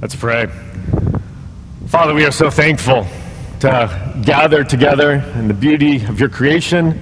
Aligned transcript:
Let's 0.00 0.16
pray. 0.16 0.48
Father, 1.86 2.14
we 2.14 2.24
are 2.24 2.32
so 2.32 2.50
thankful 2.50 3.06
to 3.60 4.22
gather 4.24 4.64
together 4.64 5.12
in 5.36 5.48
the 5.48 5.54
beauty 5.54 6.04
of 6.04 6.20
your 6.20 6.28
creation. 6.28 7.00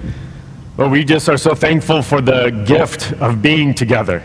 But 0.77 0.89
we 0.89 1.03
just 1.03 1.27
are 1.27 1.37
so 1.37 1.53
thankful 1.53 2.01
for 2.01 2.21
the 2.21 2.49
gift 2.65 3.11
of 3.13 3.41
being 3.41 3.73
together. 3.73 4.23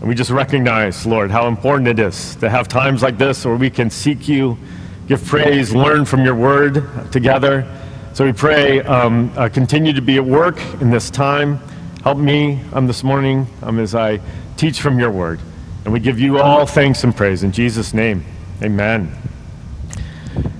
And 0.00 0.08
we 0.08 0.14
just 0.14 0.30
recognize, 0.30 1.06
Lord, 1.06 1.30
how 1.30 1.46
important 1.46 1.88
it 1.88 1.98
is 1.98 2.36
to 2.36 2.50
have 2.50 2.68
times 2.68 3.02
like 3.02 3.18
this 3.18 3.44
where 3.44 3.56
we 3.56 3.70
can 3.70 3.90
seek 3.90 4.28
you, 4.28 4.58
give 5.06 5.24
praise, 5.24 5.74
learn 5.74 6.04
from 6.04 6.24
your 6.24 6.34
word 6.34 6.82
together. 7.12 7.66
So 8.14 8.24
we 8.24 8.32
pray, 8.32 8.80
um, 8.80 9.30
uh, 9.36 9.48
continue 9.48 9.92
to 9.92 10.02
be 10.02 10.16
at 10.16 10.24
work 10.24 10.58
in 10.80 10.90
this 10.90 11.10
time. 11.10 11.58
Help 12.02 12.18
me 12.18 12.60
um, 12.72 12.86
this 12.86 13.04
morning 13.04 13.46
um, 13.62 13.78
as 13.78 13.94
I 13.94 14.20
teach 14.56 14.80
from 14.80 14.98
your 14.98 15.10
word. 15.10 15.38
And 15.84 15.92
we 15.92 16.00
give 16.00 16.20
you 16.20 16.38
all 16.38 16.66
thanks 16.66 17.04
and 17.04 17.16
praise 17.16 17.42
in 17.42 17.52
Jesus' 17.52 17.94
name. 17.94 18.24
Amen. 18.62 19.10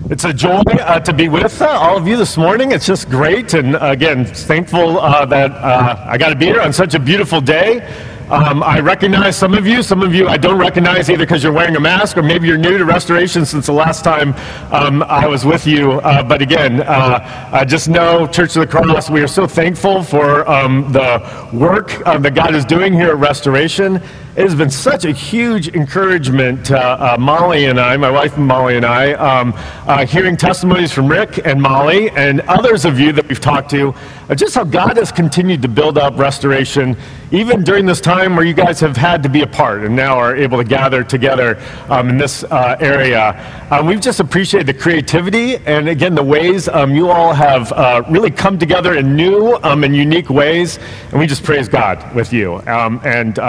It's 0.09 0.25
a 0.25 0.33
joy 0.33 0.63
uh, 0.67 0.99
to 1.01 1.13
be 1.13 1.29
with 1.29 1.61
uh, 1.63 1.69
all 1.69 1.97
of 1.97 2.09
you 2.09 2.17
this 2.17 2.37
morning. 2.37 2.73
It's 2.73 2.87
just 2.87 3.09
great. 3.09 3.55
And 3.55 3.77
again, 3.77 4.25
thankful 4.25 4.99
uh, 4.99 5.25
that 5.27 5.53
uh, 5.53 6.05
I 6.09 6.19
got 6.19 6.31
to 6.31 6.37
be 6.37 6.47
here 6.47 6.61
on 6.61 6.73
such 6.73 6.95
a 6.95 6.99
beautiful 6.99 7.41
day. 7.41 7.87
Um, 8.31 8.63
I 8.63 8.79
recognize 8.79 9.37
some 9.37 9.55
of 9.55 9.67
you. 9.67 9.83
Some 9.83 10.03
of 10.03 10.15
you 10.15 10.29
I 10.29 10.37
don't 10.37 10.59
recognize 10.59 11.11
either 11.11 11.25
because 11.25 11.43
you're 11.43 11.53
wearing 11.53 11.75
a 11.75 11.81
mask 11.81 12.17
or 12.17 12.23
maybe 12.23 12.47
you're 12.47 12.59
new 12.59 12.79
to 12.79 12.85
Restoration 12.85 13.45
since 13.45 13.67
the 13.67 13.73
last 13.73 14.05
time 14.05 14.35
um, 14.73 15.03
I 15.03 15.27
was 15.27 15.45
with 15.45 15.67
you. 15.67 15.95
Uh, 15.95 16.23
but 16.23 16.41
again, 16.41 16.83
uh, 16.83 17.65
just 17.65 17.89
know, 17.89 18.29
Church 18.29 18.55
of 18.55 18.61
the 18.61 18.69
Cross, 18.69 19.11
we 19.11 19.21
are 19.21 19.29
so 19.29 19.49
thankful 19.49 20.05
for 20.05 20.49
um, 20.49 20.93
the 20.93 21.49
work 21.53 22.07
uh, 22.07 22.19
that 22.19 22.37
God 22.37 22.55
is 22.55 22.65
doing 22.65 22.93
here 22.93 23.09
at 23.11 23.17
Restoration. 23.17 24.01
It 24.37 24.45
has 24.45 24.55
been 24.55 24.71
such 24.71 25.05
a 25.05 25.11
huge 25.11 25.75
encouragement 25.75 26.65
to 26.67 26.79
uh, 26.79 27.17
Molly 27.19 27.65
and 27.65 27.81
I, 27.81 27.97
my 27.97 28.13
wife 28.13 28.39
Molly 28.39 28.77
and 28.77 28.87
I, 28.87 29.15
um, 29.15 29.53
uh, 29.89 30.07
hearing 30.07 30.37
testimonies 30.37 30.93
from 30.93 31.09
Rick 31.09 31.45
and 31.45 31.61
Molly 31.61 32.11
and 32.11 32.41
others 32.43 32.85
of 32.85 33.01
you 33.01 33.11
that 33.11 33.29
we've 33.29 33.41
talked 33.41 33.71
to, 33.71 33.93
uh, 34.29 34.35
just 34.37 34.55
how 34.55 34.63
God 34.63 34.97
has 34.99 35.11
continued 35.11 35.63
to 35.63 35.69
build 35.69 35.99
up 35.99 36.17
restoration, 36.17 36.97
even 37.33 37.65
during 37.65 37.87
this 37.87 38.01
time 38.01 38.37
where 38.37 38.45
you 38.45 38.55
guys 38.55 38.79
have 38.79 38.97
had 38.97 39.21
to 39.25 39.29
be 39.29 39.43
apart 39.43 39.83
and 39.83 39.97
now 39.97 40.17
are 40.17 40.37
able 40.37 40.59
to 40.59 40.65
gather 40.65 41.03
together 41.03 41.61
um, 41.89 42.09
in 42.09 42.17
this 42.17 42.45
uh, 42.45 42.77
area. 42.79 43.35
Um, 43.73 43.87
we've 43.87 44.01
just 44.01 44.21
appreciated 44.21 44.69
the 44.69 44.81
creativity 44.81 45.57
and 45.59 45.89
again 45.89 46.15
the 46.15 46.23
ways 46.23 46.69
um, 46.69 46.95
you 46.95 47.11
all 47.11 47.33
have 47.33 47.73
uh, 47.73 48.05
really 48.09 48.31
come 48.31 48.61
together 48.61 48.95
in 48.95 49.17
new 49.17 49.59
um, 49.65 49.83
and 49.83 49.97
unique 49.97 50.31
ways, 50.31 50.79
and 51.11 51.19
we 51.19 51.27
just 51.27 51.43
praise 51.43 51.69
God 51.69 52.15
with 52.15 52.33
you. 52.33 52.57
Um, 52.69 53.01
and 53.05 53.41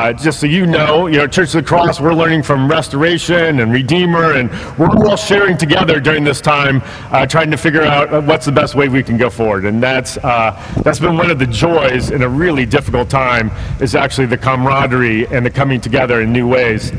uh, 0.00 0.14
just 0.14 0.40
so 0.40 0.46
you 0.46 0.66
know, 0.66 1.08
you 1.08 1.18
know, 1.18 1.26
Church 1.26 1.54
of 1.54 1.62
the 1.62 1.68
Cross, 1.68 2.00
we're 2.00 2.14
learning 2.14 2.42
from 2.42 2.70
Restoration 2.70 3.60
and 3.60 3.70
Redeemer, 3.70 4.32
and 4.32 4.50
we're 4.78 4.88
all 4.88 5.14
sharing 5.14 5.58
together 5.58 6.00
during 6.00 6.24
this 6.24 6.40
time, 6.40 6.80
uh, 7.10 7.26
trying 7.26 7.50
to 7.50 7.58
figure 7.58 7.82
out 7.82 8.10
uh, 8.10 8.22
what's 8.22 8.46
the 8.46 8.52
best 8.52 8.74
way 8.74 8.88
we 8.88 9.02
can 9.02 9.18
go 9.18 9.28
forward. 9.28 9.66
And 9.66 9.82
that's 9.82 10.16
uh, 10.16 10.52
that's 10.82 10.98
been 10.98 11.18
one 11.18 11.30
of 11.30 11.38
the 11.38 11.46
joys 11.46 12.12
in 12.12 12.22
a 12.22 12.28
really 12.28 12.64
difficult 12.64 13.10
time 13.10 13.50
is 13.78 13.94
actually 13.94 14.26
the 14.26 14.38
camaraderie 14.38 15.26
and 15.26 15.44
the 15.44 15.50
coming 15.50 15.82
together 15.82 16.22
in 16.22 16.32
new 16.32 16.48
ways 16.48 16.92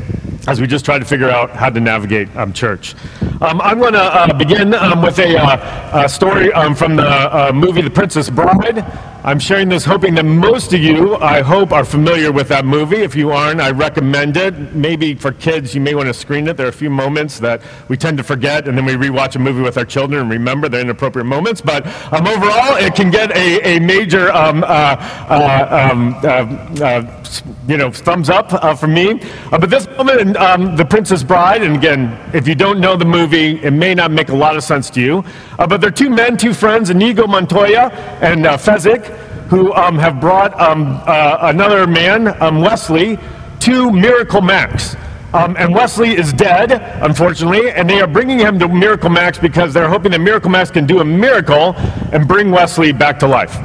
as 0.46 0.60
we 0.60 0.68
just 0.68 0.84
try 0.84 0.96
to 0.96 1.04
figure 1.04 1.28
out 1.28 1.50
how 1.50 1.70
to 1.70 1.80
navigate 1.80 2.28
um, 2.36 2.52
church. 2.52 2.94
Um, 3.42 3.60
I'm 3.60 3.80
going 3.80 3.94
to 3.94 3.98
uh, 4.00 4.32
begin 4.34 4.72
um, 4.72 5.02
with 5.02 5.18
a, 5.18 5.36
uh, 5.36 6.04
a 6.04 6.08
story 6.08 6.52
um, 6.52 6.76
from 6.76 6.94
the 6.94 7.02
uh, 7.02 7.50
movie 7.52 7.82
The 7.82 7.90
Princess 7.90 8.30
Bride. 8.30 8.86
I'm 9.24 9.38
sharing 9.38 9.68
this 9.68 9.84
hoping 9.84 10.16
that 10.16 10.24
most 10.24 10.72
of 10.72 10.80
you, 10.80 11.14
I 11.16 11.42
hope, 11.42 11.70
are 11.70 11.84
familiar 11.84 12.32
with 12.32 12.48
that 12.48 12.64
movie. 12.64 13.02
If 13.02 13.14
you 13.14 13.30
aren't, 13.30 13.60
I 13.60 13.70
recommend 13.70 14.36
it. 14.36 14.74
Maybe 14.74 15.14
for 15.14 15.30
kids, 15.30 15.76
you 15.76 15.80
may 15.80 15.94
want 15.94 16.08
to 16.08 16.14
screen 16.14 16.48
it. 16.48 16.56
There 16.56 16.66
are 16.66 16.70
a 16.70 16.72
few 16.72 16.90
moments 16.90 17.38
that 17.38 17.62
we 17.88 17.96
tend 17.96 18.18
to 18.18 18.24
forget, 18.24 18.66
and 18.66 18.76
then 18.76 18.84
we 18.84 18.94
rewatch 18.94 19.36
a 19.36 19.38
movie 19.38 19.62
with 19.62 19.78
our 19.78 19.84
children 19.84 20.22
and 20.22 20.30
remember 20.30 20.68
the 20.68 20.80
inappropriate 20.80 21.26
moments. 21.26 21.60
But 21.60 21.86
um, 22.12 22.26
overall, 22.26 22.74
it 22.76 22.96
can 22.96 23.12
get 23.12 23.30
a, 23.30 23.76
a 23.76 23.78
major, 23.78 24.32
um, 24.32 24.64
uh, 24.64 24.66
uh, 24.66 25.88
um, 25.92 26.16
uh, 26.24 27.24
you 27.68 27.76
know, 27.76 27.92
thumbs 27.92 28.28
up 28.28 28.78
from 28.78 28.92
me. 28.92 29.20
but 29.50 29.70
this 29.70 29.86
moment 29.90 30.20
in 30.20 30.32
The 30.32 30.86
Princess 30.88 31.22
Bride, 31.22 31.62
and 31.62 31.76
again, 31.76 32.18
if 32.34 32.48
you 32.48 32.56
don't 32.56 32.80
know 32.80 32.96
the 32.96 33.04
movie, 33.04 33.31
movie. 33.32 33.64
It 33.64 33.72
may 33.72 33.94
not 33.94 34.10
make 34.10 34.28
a 34.28 34.36
lot 34.36 34.56
of 34.56 34.62
sense 34.62 34.90
to 34.90 35.00
you. 35.00 35.24
Uh, 35.58 35.66
but 35.66 35.80
they're 35.80 35.90
two 35.90 36.10
men, 36.10 36.36
two 36.36 36.54
friends, 36.54 36.90
Inigo 36.90 37.26
Montoya 37.26 37.90
and 38.20 38.46
uh, 38.46 38.56
Fezzik, 38.56 39.06
who 39.48 39.72
um, 39.74 39.98
have 39.98 40.20
brought 40.20 40.58
um, 40.60 41.00
uh, 41.06 41.38
another 41.42 41.86
man, 41.86 42.40
um, 42.42 42.60
Westley, 42.60 43.18
to 43.60 43.90
Miracle 43.92 44.40
Max. 44.40 44.96
Um, 45.34 45.56
and 45.58 45.74
Westley 45.74 46.14
is 46.14 46.32
dead, 46.32 46.72
unfortunately, 47.02 47.70
and 47.70 47.88
they 47.88 48.00
are 48.00 48.06
bringing 48.06 48.38
him 48.38 48.58
to 48.58 48.68
Miracle 48.68 49.08
Max 49.08 49.38
because 49.38 49.72
they're 49.72 49.88
hoping 49.88 50.12
that 50.12 50.20
Miracle 50.20 50.50
Max 50.50 50.70
can 50.70 50.86
do 50.86 51.00
a 51.00 51.04
miracle 51.04 51.74
and 52.12 52.28
bring 52.28 52.50
Westley 52.50 52.92
back 52.92 53.18
to 53.20 53.26
life. 53.26 53.56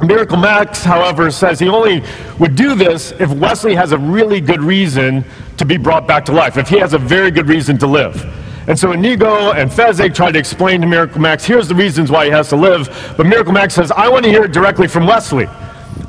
Miracle 0.00 0.36
Max, 0.36 0.84
however, 0.84 1.30
says 1.30 1.58
he 1.58 1.68
only 1.68 2.02
would 2.38 2.54
do 2.54 2.76
this 2.76 3.12
if 3.18 3.30
Westley 3.32 3.74
has 3.74 3.90
a 3.92 3.98
really 3.98 4.40
good 4.40 4.60
reason 4.60 5.24
to 5.56 5.64
be 5.64 5.76
brought 5.76 6.06
back 6.06 6.24
to 6.26 6.32
life, 6.32 6.56
if 6.56 6.68
he 6.68 6.78
has 6.78 6.92
a 6.92 6.98
very 6.98 7.32
good 7.32 7.48
reason 7.48 7.78
to 7.78 7.86
live. 7.86 8.41
And 8.68 8.78
so 8.78 8.92
Inigo 8.92 9.52
and 9.52 9.70
Fezzik 9.70 10.14
tried 10.14 10.32
to 10.32 10.38
explain 10.38 10.80
to 10.80 10.86
Miracle 10.86 11.20
Max, 11.20 11.44
here's 11.44 11.68
the 11.68 11.74
reasons 11.74 12.10
why 12.10 12.26
he 12.26 12.30
has 12.30 12.48
to 12.50 12.56
live. 12.56 13.14
But 13.16 13.26
Miracle 13.26 13.52
Max 13.52 13.74
says, 13.74 13.90
I 13.90 14.08
want 14.08 14.24
to 14.24 14.30
hear 14.30 14.44
it 14.44 14.52
directly 14.52 14.88
from 14.88 15.06
Westley. 15.06 15.46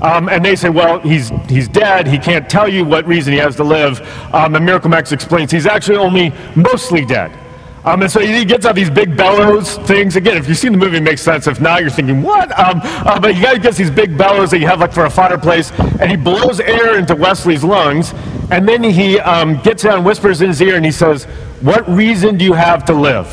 Um, 0.01 0.29
and 0.29 0.43
they 0.43 0.55
say, 0.55 0.69
well, 0.69 0.99
he's, 0.99 1.29
he's 1.49 1.67
dead. 1.67 2.07
He 2.07 2.17
can't 2.17 2.49
tell 2.49 2.67
you 2.67 2.83
what 2.83 3.07
reason 3.07 3.33
he 3.33 3.39
has 3.39 3.55
to 3.55 3.63
live. 3.63 4.01
Um, 4.33 4.55
and 4.55 4.65
Miracle 4.65 4.89
Max 4.89 5.11
explains 5.11 5.51
he's 5.51 5.65
actually 5.65 5.97
only 5.97 6.33
mostly 6.55 7.05
dead. 7.05 7.37
Um, 7.85 8.01
and 8.01 8.09
so 8.09 8.21
he 8.21 8.45
gets 8.45 8.65
out 8.65 8.75
these 8.75 8.89
big 8.89 9.17
bellows 9.17 9.75
things. 9.79 10.15
Again, 10.15 10.37
if 10.37 10.47
you've 10.47 10.57
seen 10.57 10.71
the 10.71 10.77
movie, 10.77 10.97
it 10.97 11.03
makes 11.03 11.21
sense. 11.21 11.47
If 11.47 11.59
not, 11.59 11.81
you're 11.81 11.89
thinking, 11.89 12.21
what? 12.21 12.57
Um, 12.57 12.79
uh, 12.83 13.19
but 13.19 13.35
he 13.35 13.41
gets 13.41 13.77
these 13.77 13.91
big 13.91 14.17
bellows 14.17 14.51
that 14.51 14.59
you 14.59 14.67
have 14.67 14.79
like 14.79 14.93
for 14.93 15.05
a 15.05 15.09
fireplace, 15.09 15.71
and 15.99 16.09
he 16.09 16.15
blows 16.15 16.61
air 16.61 16.97
into 16.97 17.13
Westley's 17.13 17.63
lungs, 17.63 18.13
and 18.53 18.69
then 18.69 18.83
he 18.83 19.19
um, 19.19 19.59
gets 19.63 19.81
down, 19.81 20.03
whispers 20.03 20.43
in 20.43 20.47
his 20.47 20.61
ear, 20.61 20.75
and 20.75 20.85
he 20.85 20.91
says, 20.91 21.23
what 21.61 21.89
reason 21.89 22.37
do 22.37 22.45
you 22.45 22.53
have 22.53 22.85
to 22.85 22.93
live? 22.93 23.27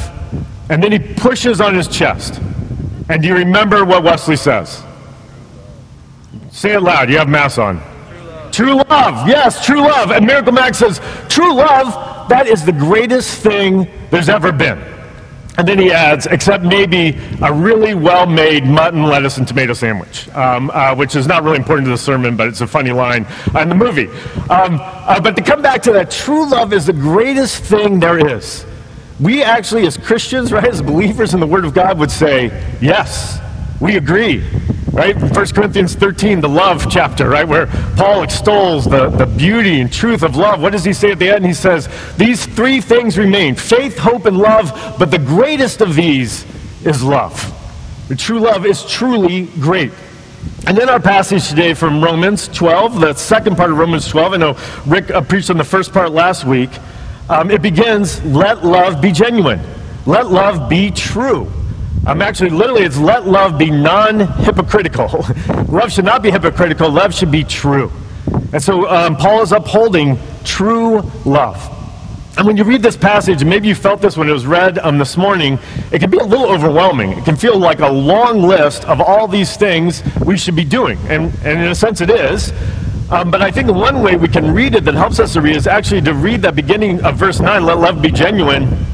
And 0.71 0.83
then 0.83 0.93
he 0.93 0.99
pushes 0.99 1.61
on 1.61 1.75
his 1.75 1.89
chest. 1.89 2.41
And 3.11 3.21
do 3.21 3.29
you 3.29 3.35
remember 3.35 3.85
what 3.85 4.03
Westley 4.03 4.37
says? 4.37 4.83
Say 6.51 6.73
it 6.73 6.81
loud. 6.81 7.11
You 7.11 7.19
have 7.19 7.29
mass 7.29 7.59
on. 7.59 7.83
True 8.11 8.23
love. 8.23 8.53
True 8.53 8.75
love. 8.77 9.29
Yes, 9.29 9.67
true 9.67 9.83
love. 9.83 10.11
And 10.11 10.25
Miracle 10.25 10.53
Max 10.53 10.79
says, 10.79 11.03
true 11.29 11.55
love, 11.55 12.29
that 12.31 12.47
is 12.47 12.65
the 12.65 12.73
greatest 12.73 13.43
thing 13.43 13.91
there's 14.11 14.31
ever 14.31 14.53
been. 14.53 14.79
And 15.61 15.69
then 15.69 15.79
he 15.79 15.93
adds, 15.93 16.25
except 16.25 16.65
maybe 16.65 17.19
a 17.43 17.53
really 17.53 17.93
well 17.93 18.25
made 18.25 18.65
mutton, 18.65 19.03
lettuce, 19.03 19.37
and 19.37 19.47
tomato 19.47 19.75
sandwich, 19.75 20.27
um, 20.31 20.71
uh, 20.73 20.95
which 20.95 21.15
is 21.15 21.27
not 21.27 21.43
really 21.43 21.59
important 21.59 21.85
to 21.85 21.91
the 21.91 21.99
sermon, 21.99 22.35
but 22.35 22.49
it's 22.49 22.63
a 22.63 22.67
funny 22.67 22.93
line 22.93 23.27
in 23.61 23.69
the 23.69 23.75
movie. 23.75 24.07
Um, 24.49 24.79
uh, 24.81 25.21
but 25.21 25.37
to 25.37 25.43
come 25.43 25.61
back 25.61 25.83
to 25.83 25.93
that, 25.93 26.11
true 26.11 26.49
love 26.49 26.73
is 26.73 26.87
the 26.87 26.95
greatest 26.95 27.63
thing 27.63 28.01
there 28.01 28.27
is. 28.27 28.65
We 29.21 29.43
actually, 29.43 29.87
as 29.87 29.99
Christians, 29.99 30.51
right, 30.51 30.65
as 30.65 30.81
believers 30.81 31.35
in 31.35 31.41
the 31.41 31.47
Word 31.47 31.67
of 31.67 31.75
God, 31.75 31.99
would 31.99 32.11
say, 32.11 32.47
yes, 32.81 33.39
we 33.81 33.99
agree 33.99 34.43
right? 35.01 35.17
1 35.17 35.33
Corinthians 35.55 35.95
13, 35.95 36.43
the 36.43 36.49
love 36.49 36.87
chapter, 36.91 37.31
right? 37.31 37.49
Where 37.49 37.69
Paul 37.97 38.23
extols 38.23 38.85
the, 38.85 39.09
the 39.09 39.25
beauty 39.25 39.81
and 39.81 39.91
truth 39.91 40.23
of 40.23 40.37
love. 40.37 40.61
What 40.61 40.73
does 40.73 40.85
he 40.85 40.93
say 40.93 41.13
at 41.13 41.19
the 41.19 41.31
end? 41.31 41.47
He 41.47 41.55
says, 41.55 41.89
These 42.19 42.45
three 42.45 42.83
things 42.83 43.17
remain 43.17 43.55
faith, 43.55 43.97
hope, 43.97 44.27
and 44.27 44.37
love, 44.37 44.97
but 44.99 45.11
the 45.11 45.19
greatest 45.19 45.81
of 45.81 45.95
these 45.95 46.45
is 46.85 47.03
love. 47.03 47.35
The 48.09 48.15
true 48.15 48.41
love 48.41 48.67
is 48.67 48.85
truly 48.85 49.47
great. 49.59 49.91
And 50.67 50.77
then 50.77 50.91
our 50.91 51.01
passage 51.01 51.49
today 51.49 51.73
from 51.73 52.05
Romans 52.05 52.49
12, 52.49 53.01
the 53.01 53.15
second 53.15 53.57
part 53.57 53.71
of 53.71 53.79
Romans 53.79 54.07
12. 54.07 54.35
I 54.35 54.37
know 54.37 54.59
Rick 54.87 55.11
uh, 55.11 55.23
preached 55.23 55.49
on 55.49 55.57
the 55.57 55.65
first 55.65 55.95
part 55.95 56.13
last 56.13 56.45
week. 56.45 56.69
Um, 57.31 57.51
it 57.51 57.63
begins, 57.63 58.23
let 58.23 58.67
love 58.67 59.01
be 59.01 59.13
genuine. 59.13 59.63
Let 60.05 60.31
love 60.31 60.69
be 60.69 60.91
true. 60.91 61.51
I'm 62.07 62.23
actually, 62.23 62.51
literally, 62.51 62.83
it's 62.83 62.99
let 62.99 63.27
love 63.27 63.59
be 63.59 63.71
non 63.71 64.21
hypocritical. 64.21 65.25
love 65.69 65.93
should 65.93 66.05
not 66.05 66.23
be 66.23 66.31
hypocritical, 66.31 66.91
love 66.91 67.15
should 67.15 67.31
be 67.31 67.45
true. 67.45 67.93
And 68.53 68.63
so 68.63 68.89
um, 68.89 69.17
Paul 69.17 69.43
is 69.43 69.53
upholding 69.53 70.19
true 70.45 71.03
love. 71.25 71.77
And 72.39 72.47
when 72.47 72.57
you 72.57 72.65
read 72.65 72.83
this 72.83 72.97
passage, 72.97 73.45
maybe 73.45 73.69
you 73.69 73.75
felt 73.75 74.01
this 74.01 74.17
when 74.17 74.29
it 74.29 74.33
was 74.33 74.47
read 74.47 74.79
um, 74.79 74.99
this 74.99 75.17
morning, 75.17 75.59
it 75.93 75.99
can 75.99 76.11
be 76.11 76.19
a 76.19 76.25
little 76.25 76.47
overwhelming. 76.51 77.11
It 77.11 77.25
can 77.25 77.37
feel 77.37 77.59
like 77.59 77.81
a 77.81 77.89
long 77.89 78.41
list 78.41 78.85
of 78.87 79.01
all 79.01 79.29
these 79.29 79.57
things 79.57 80.03
we 80.25 80.39
should 80.39 80.57
be 80.57 80.65
doing. 80.65 80.99
And, 81.09 81.35
and 81.45 81.61
in 81.61 81.67
a 81.67 81.75
sense, 81.75 82.01
it 82.01 82.09
is. 82.09 82.53
Um, 83.11 83.31
but 83.31 83.43
I 83.43 83.51
think 83.51 83.69
one 83.69 84.03
way 84.03 84.17
we 84.17 84.29
can 84.29 84.55
read 84.55 84.75
it 84.75 84.85
that 84.85 84.95
helps 84.95 85.19
us 85.21 85.33
to 85.35 85.43
read 85.43 85.57
is 85.57 85.67
actually 85.67 86.01
to 86.03 86.15
read 86.15 86.43
that 86.43 86.55
beginning 86.55 87.03
of 87.05 87.17
verse 87.17 87.41
9, 87.41 87.65
let 87.65 87.79
love 87.79 88.01
be 88.01 88.11
genuine, 88.11 88.87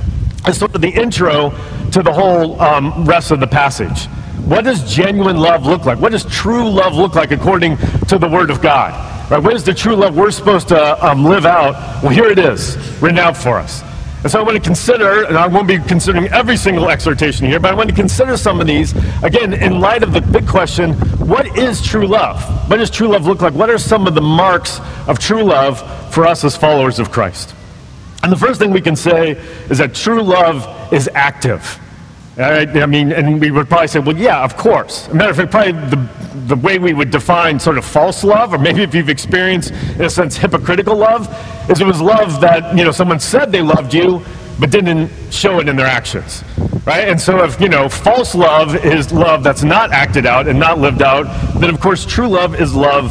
as 0.46 0.58
sort 0.58 0.74
of 0.74 0.80
the 0.80 0.88
intro 0.88 1.50
to 1.96 2.02
the 2.02 2.12
whole 2.12 2.60
um, 2.60 3.06
rest 3.06 3.30
of 3.30 3.40
the 3.40 3.46
passage. 3.46 4.04
What 4.44 4.64
does 4.64 4.94
genuine 4.94 5.38
love 5.38 5.64
look 5.64 5.86
like? 5.86 5.98
What 5.98 6.12
does 6.12 6.26
true 6.26 6.68
love 6.68 6.94
look 6.94 7.14
like 7.14 7.30
according 7.30 7.78
to 8.08 8.18
the 8.18 8.28
Word 8.28 8.50
of 8.50 8.60
God? 8.60 9.30
Right? 9.30 9.42
What 9.42 9.54
is 9.54 9.64
the 9.64 9.72
true 9.72 9.96
love 9.96 10.14
we're 10.14 10.30
supposed 10.30 10.68
to 10.68 11.06
um, 11.06 11.24
live 11.24 11.46
out? 11.46 12.02
Well, 12.02 12.12
here 12.12 12.26
it 12.26 12.38
is, 12.38 12.76
written 13.00 13.18
out 13.18 13.34
for 13.34 13.56
us. 13.56 13.82
And 14.22 14.30
so 14.30 14.38
I 14.38 14.42
want 14.42 14.58
to 14.58 14.62
consider, 14.62 15.24
and 15.24 15.38
I 15.38 15.46
won't 15.46 15.68
be 15.68 15.78
considering 15.78 16.28
every 16.28 16.58
single 16.58 16.90
exhortation 16.90 17.46
here, 17.46 17.58
but 17.58 17.70
I 17.70 17.74
want 17.74 17.88
to 17.88 17.96
consider 17.96 18.36
some 18.36 18.60
of 18.60 18.66
these, 18.66 18.92
again, 19.22 19.54
in 19.54 19.80
light 19.80 20.02
of 20.02 20.12
the 20.12 20.20
big 20.20 20.46
question 20.46 20.92
what 21.26 21.56
is 21.56 21.80
true 21.80 22.06
love? 22.06 22.42
What 22.68 22.76
does 22.76 22.90
true 22.90 23.08
love 23.08 23.26
look 23.26 23.40
like? 23.40 23.54
What 23.54 23.70
are 23.70 23.78
some 23.78 24.06
of 24.06 24.14
the 24.14 24.20
marks 24.20 24.80
of 25.08 25.18
true 25.18 25.44
love 25.44 25.80
for 26.12 26.26
us 26.26 26.44
as 26.44 26.58
followers 26.58 26.98
of 26.98 27.10
Christ? 27.10 27.54
And 28.22 28.30
the 28.30 28.36
first 28.36 28.60
thing 28.60 28.70
we 28.70 28.82
can 28.82 28.96
say 28.96 29.30
is 29.70 29.78
that 29.78 29.94
true 29.94 30.22
love 30.22 30.92
is 30.92 31.08
active. 31.14 31.80
I 32.38 32.86
mean, 32.86 33.12
and 33.12 33.40
we 33.40 33.50
would 33.50 33.68
probably 33.68 33.88
say, 33.88 33.98
well, 33.98 34.16
yeah, 34.16 34.44
of 34.44 34.56
course. 34.56 35.08
matter 35.12 35.30
of 35.30 35.36
fact, 35.36 35.50
probably 35.50 35.72
the, 35.72 36.08
the 36.48 36.56
way 36.56 36.78
we 36.78 36.92
would 36.92 37.10
define 37.10 37.58
sort 37.58 37.78
of 37.78 37.84
false 37.84 38.22
love, 38.22 38.52
or 38.52 38.58
maybe 38.58 38.82
if 38.82 38.94
you've 38.94 39.08
experienced, 39.08 39.70
in 39.70 40.02
a 40.02 40.10
sense, 40.10 40.36
hypocritical 40.36 40.96
love, 40.96 41.28
is 41.70 41.80
it 41.80 41.86
was 41.86 42.00
love 42.00 42.40
that, 42.42 42.76
you 42.76 42.84
know, 42.84 42.92
someone 42.92 43.20
said 43.20 43.50
they 43.50 43.62
loved 43.62 43.94
you, 43.94 44.22
but 44.60 44.70
didn't 44.70 45.10
show 45.30 45.60
it 45.60 45.68
in 45.68 45.76
their 45.76 45.86
actions, 45.86 46.44
right? 46.84 47.08
And 47.08 47.20
so 47.20 47.42
if, 47.44 47.60
you 47.60 47.68
know, 47.68 47.88
false 47.88 48.34
love 48.34 48.74
is 48.84 49.12
love 49.12 49.42
that's 49.42 49.62
not 49.62 49.92
acted 49.92 50.26
out 50.26 50.46
and 50.46 50.58
not 50.58 50.78
lived 50.78 51.02
out, 51.02 51.24
then 51.58 51.70
of 51.70 51.80
course 51.80 52.06
true 52.06 52.28
love 52.28 52.58
is 52.58 52.74
love 52.74 53.10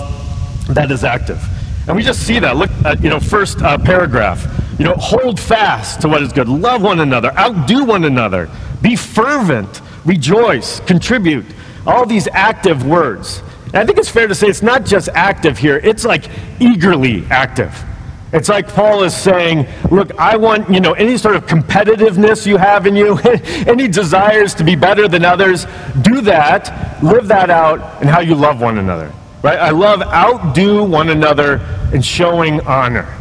that 0.70 0.90
is 0.92 1.04
active. 1.04 1.44
And 1.88 1.96
we 1.96 2.02
just 2.02 2.26
see 2.26 2.40
that. 2.40 2.58
Look 2.58 2.72
at, 2.84 3.04
you 3.04 3.10
know, 3.10 3.20
first 3.20 3.62
uh, 3.62 3.78
paragraph. 3.78 4.52
You 4.80 4.86
know, 4.86 4.96
hold 4.96 5.40
fast 5.40 6.02
to 6.02 6.10
what 6.10 6.24
is 6.24 6.34
good. 6.34 6.50
Love 6.50 6.82
one 6.82 7.00
another. 7.00 7.32
Outdo 7.38 7.86
one 7.86 8.06
another. 8.06 8.50
Be 8.86 8.96
fervent. 8.96 9.82
Rejoice. 10.06 10.80
Contribute. 10.82 11.44
All 11.88 12.06
these 12.06 12.28
active 12.28 12.86
words. 12.86 13.42
And 13.66 13.78
I 13.78 13.86
think 13.86 13.98
it's 13.98 14.10
fair 14.10 14.28
to 14.28 14.36
say 14.36 14.46
it's 14.46 14.62
not 14.62 14.86
just 14.86 15.10
active 15.10 15.58
here, 15.58 15.78
it's 15.84 16.06
like 16.06 16.30
eagerly 16.60 17.26
active. 17.32 17.84
It's 18.32 18.48
like 18.48 18.68
Paul 18.68 19.02
is 19.02 19.16
saying, 19.16 19.66
look, 19.90 20.16
I 20.20 20.38
want, 20.38 20.70
you 20.70 20.82
know, 20.82 20.94
any 20.94 21.18
sort 21.18 21.36
of 21.36 21.48
competitiveness 21.48 22.46
you 22.46 22.58
have 22.58 22.86
in 22.86 22.96
you, 22.96 23.18
any 23.66 23.88
desires 23.88 24.54
to 24.54 24.64
be 24.64 24.76
better 24.76 25.08
than 25.08 25.26
others, 25.26 25.66
do 26.04 26.22
that, 26.22 27.04
live 27.04 27.28
that 27.30 27.50
out 27.50 28.04
in 28.04 28.08
how 28.08 28.20
you 28.20 28.36
love 28.36 28.62
one 28.62 28.78
another. 28.78 29.12
Right? 29.42 29.58
I 29.58 29.72
love 29.72 30.04
outdo 30.04 30.84
one 30.84 31.10
another 31.10 31.60
in 31.92 32.04
showing 32.04 32.62
honor. 32.68 33.12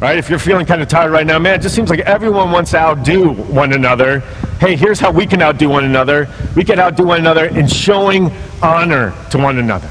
Right? 0.00 0.16
If 0.16 0.30
you're 0.30 0.38
feeling 0.38 0.64
kind 0.64 0.80
of 0.80 0.88
tired 0.88 1.10
right 1.10 1.26
now, 1.26 1.38
man, 1.38 1.56
it 1.56 1.62
just 1.62 1.74
seems 1.74 1.90
like 1.90 2.00
everyone 2.00 2.50
wants 2.50 2.70
to 2.70 2.78
outdo 2.78 3.32
one 3.34 3.74
another. 3.74 4.20
Hey, 4.58 4.74
here's 4.74 4.98
how 4.98 5.10
we 5.10 5.26
can 5.26 5.42
outdo 5.42 5.68
one 5.68 5.84
another. 5.84 6.26
We 6.56 6.64
can 6.64 6.78
outdo 6.78 7.04
one 7.04 7.20
another 7.20 7.44
in 7.44 7.66
showing 7.66 8.32
honor 8.62 9.12
to 9.30 9.38
one 9.38 9.58
another. 9.58 9.90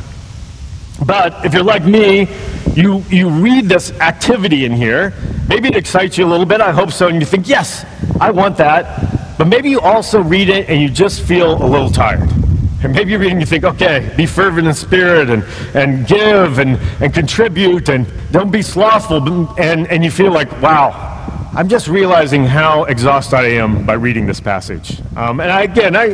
But 1.06 1.46
if 1.46 1.54
you're 1.54 1.64
like 1.64 1.86
me, 1.86 2.28
you, 2.74 3.04
you 3.10 3.30
read 3.30 3.66
this 3.66 3.92
activity 4.00 4.66
in 4.66 4.72
here. 4.72 5.14
Maybe 5.48 5.68
it 5.68 5.76
excites 5.76 6.18
you 6.18 6.26
a 6.26 6.30
little 6.30 6.46
bit. 6.46 6.60
I 6.60 6.72
hope 6.72 6.92
so. 6.92 7.08
And 7.08 7.20
you 7.20 7.26
think, 7.26 7.48
yes, 7.48 7.86
I 8.20 8.32
want 8.32 8.58
that. 8.58 9.38
But 9.38 9.46
maybe 9.46 9.70
you 9.70 9.80
also 9.80 10.22
read 10.22 10.50
it 10.50 10.70
and 10.70 10.82
you 10.82 10.90
just 10.90 11.22
feel 11.22 11.64
a 11.64 11.68
little 11.68 11.90
tired. 11.90 12.30
And 12.82 12.94
maybe 12.94 13.12
you 13.12 13.18
read 13.18 13.32
and 13.32 13.42
you 13.42 13.46
think, 13.46 13.66
okay, 13.66 14.14
be 14.16 14.26
fervent 14.26 14.68
in 14.68 14.74
spirit 14.74 15.30
and, 15.30 15.44
and 15.74 16.08
give 16.08 16.60
and, 16.60 16.80
and 17.02 17.14
contribute 17.14 17.90
and 17.90 18.08
don't 18.32 18.52
be 18.52 18.62
slothful. 18.62 19.50
And, 19.60 19.88
and 19.88 20.04
you 20.04 20.12
feel 20.12 20.32
like, 20.32 20.50
wow, 20.62 21.19
I'm 21.52 21.68
just 21.68 21.88
realizing 21.88 22.46
how 22.46 22.84
exhausted 22.84 23.38
I 23.38 23.48
am 23.54 23.84
by 23.84 23.94
reading 23.94 24.28
this 24.28 24.40
passage. 24.40 25.02
Um, 25.16 25.40
and 25.40 25.52
I, 25.52 25.64
again, 25.64 25.96
I, 25.96 26.12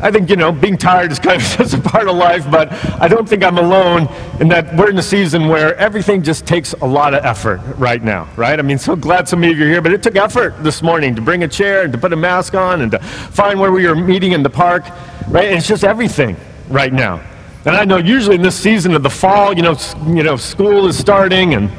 I 0.00 0.12
think, 0.12 0.30
you 0.30 0.36
know, 0.36 0.52
being 0.52 0.78
tired 0.78 1.10
is 1.10 1.18
kind 1.18 1.42
of 1.42 1.48
just 1.58 1.74
a 1.74 1.80
part 1.80 2.08
of 2.08 2.14
life, 2.14 2.48
but 2.52 2.72
I 3.00 3.08
don't 3.08 3.28
think 3.28 3.42
I'm 3.42 3.58
alone 3.58 4.08
in 4.40 4.46
that 4.48 4.76
we're 4.76 4.90
in 4.90 4.98
a 4.98 5.02
season 5.02 5.48
where 5.48 5.74
everything 5.74 6.22
just 6.22 6.46
takes 6.46 6.72
a 6.74 6.86
lot 6.86 7.14
of 7.14 7.24
effort 7.24 7.60
right 7.78 8.00
now, 8.00 8.28
right? 8.36 8.56
I 8.56 8.62
mean, 8.62 8.78
so 8.78 8.94
glad 8.94 9.26
some 9.26 9.42
of 9.42 9.50
you 9.50 9.64
are 9.64 9.68
here, 9.68 9.82
but 9.82 9.92
it 9.92 10.04
took 10.04 10.14
effort 10.14 10.62
this 10.62 10.82
morning 10.82 11.16
to 11.16 11.20
bring 11.20 11.42
a 11.42 11.48
chair 11.48 11.82
and 11.82 11.92
to 11.92 11.98
put 11.98 12.12
a 12.12 12.16
mask 12.16 12.54
on 12.54 12.82
and 12.82 12.92
to 12.92 13.00
find 13.00 13.58
where 13.58 13.72
we 13.72 13.88
were 13.88 13.96
meeting 13.96 14.32
in 14.32 14.44
the 14.44 14.50
park, 14.50 14.84
right? 15.28 15.46
And 15.46 15.56
it's 15.56 15.66
just 15.66 15.82
everything 15.82 16.36
right 16.68 16.92
now. 16.92 17.20
And 17.64 17.74
I 17.74 17.84
know 17.84 17.96
usually 17.96 18.36
in 18.36 18.42
this 18.42 18.56
season 18.56 18.94
of 18.94 19.02
the 19.02 19.10
fall, 19.10 19.52
you 19.52 19.62
know, 19.62 19.76
you 20.06 20.22
know, 20.22 20.36
school 20.36 20.86
is 20.86 20.96
starting 20.96 21.54
and 21.54 21.72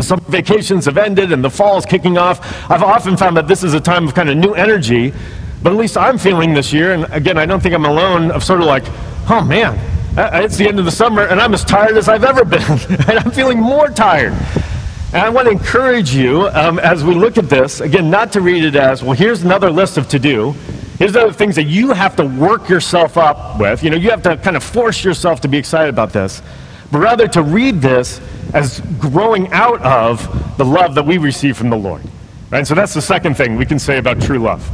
some 0.00 0.20
vacations 0.20 0.84
have 0.86 0.98
ended 0.98 1.32
and 1.32 1.44
the 1.44 1.50
fall 1.50 1.76
is 1.76 1.86
kicking 1.86 2.18
off. 2.18 2.40
I've 2.70 2.82
often 2.82 3.16
found 3.16 3.36
that 3.36 3.48
this 3.48 3.62
is 3.62 3.74
a 3.74 3.80
time 3.80 4.06
of 4.06 4.14
kind 4.14 4.28
of 4.28 4.36
new 4.36 4.54
energy, 4.54 5.12
but 5.62 5.72
at 5.72 5.78
least 5.78 5.96
I'm 5.96 6.18
feeling 6.18 6.54
this 6.54 6.72
year, 6.72 6.92
and 6.92 7.04
again, 7.12 7.38
I 7.38 7.46
don't 7.46 7.62
think 7.62 7.74
I'm 7.74 7.84
alone, 7.84 8.30
of 8.30 8.44
sort 8.44 8.60
of 8.60 8.66
like, 8.66 8.84
oh 9.30 9.44
man, 9.44 9.78
it's 10.16 10.56
the 10.56 10.68
end 10.68 10.78
of 10.78 10.84
the 10.84 10.92
summer 10.92 11.22
and 11.22 11.40
I'm 11.40 11.54
as 11.54 11.64
tired 11.64 11.96
as 11.96 12.08
I've 12.08 12.24
ever 12.24 12.44
been, 12.44 12.62
and 12.62 13.18
I'm 13.18 13.30
feeling 13.30 13.58
more 13.60 13.88
tired. 13.88 14.34
And 15.12 15.22
I 15.22 15.28
want 15.28 15.46
to 15.46 15.52
encourage 15.52 16.12
you 16.12 16.48
um, 16.48 16.80
as 16.80 17.04
we 17.04 17.14
look 17.14 17.38
at 17.38 17.48
this, 17.48 17.80
again, 17.80 18.10
not 18.10 18.32
to 18.32 18.40
read 18.40 18.64
it 18.64 18.74
as, 18.74 19.02
well, 19.02 19.12
here's 19.12 19.42
another 19.42 19.70
list 19.70 19.96
of 19.96 20.08
to 20.08 20.18
do. 20.18 20.52
Here's 20.98 21.14
other 21.14 21.32
things 21.32 21.54
that 21.56 21.64
you 21.64 21.92
have 21.92 22.16
to 22.16 22.24
work 22.24 22.68
yourself 22.68 23.16
up 23.16 23.60
with. 23.60 23.82
You 23.82 23.90
know, 23.90 23.96
you 23.96 24.10
have 24.10 24.22
to 24.22 24.36
kind 24.36 24.56
of 24.56 24.62
force 24.62 25.04
yourself 25.04 25.40
to 25.42 25.48
be 25.48 25.58
excited 25.58 25.88
about 25.88 26.12
this 26.12 26.42
but 26.94 27.00
rather 27.00 27.26
to 27.26 27.42
read 27.42 27.82
this 27.82 28.20
as 28.52 28.78
growing 29.00 29.52
out 29.52 29.82
of 29.82 30.56
the 30.56 30.64
love 30.64 30.94
that 30.94 31.04
we 31.04 31.18
receive 31.18 31.56
from 31.56 31.68
the 31.68 31.76
Lord. 31.76 32.00
Right? 32.50 32.64
So 32.64 32.76
that's 32.76 32.94
the 32.94 33.02
second 33.02 33.36
thing 33.36 33.56
we 33.56 33.66
can 33.66 33.80
say 33.80 33.98
about 33.98 34.22
true 34.22 34.38
love. 34.38 34.70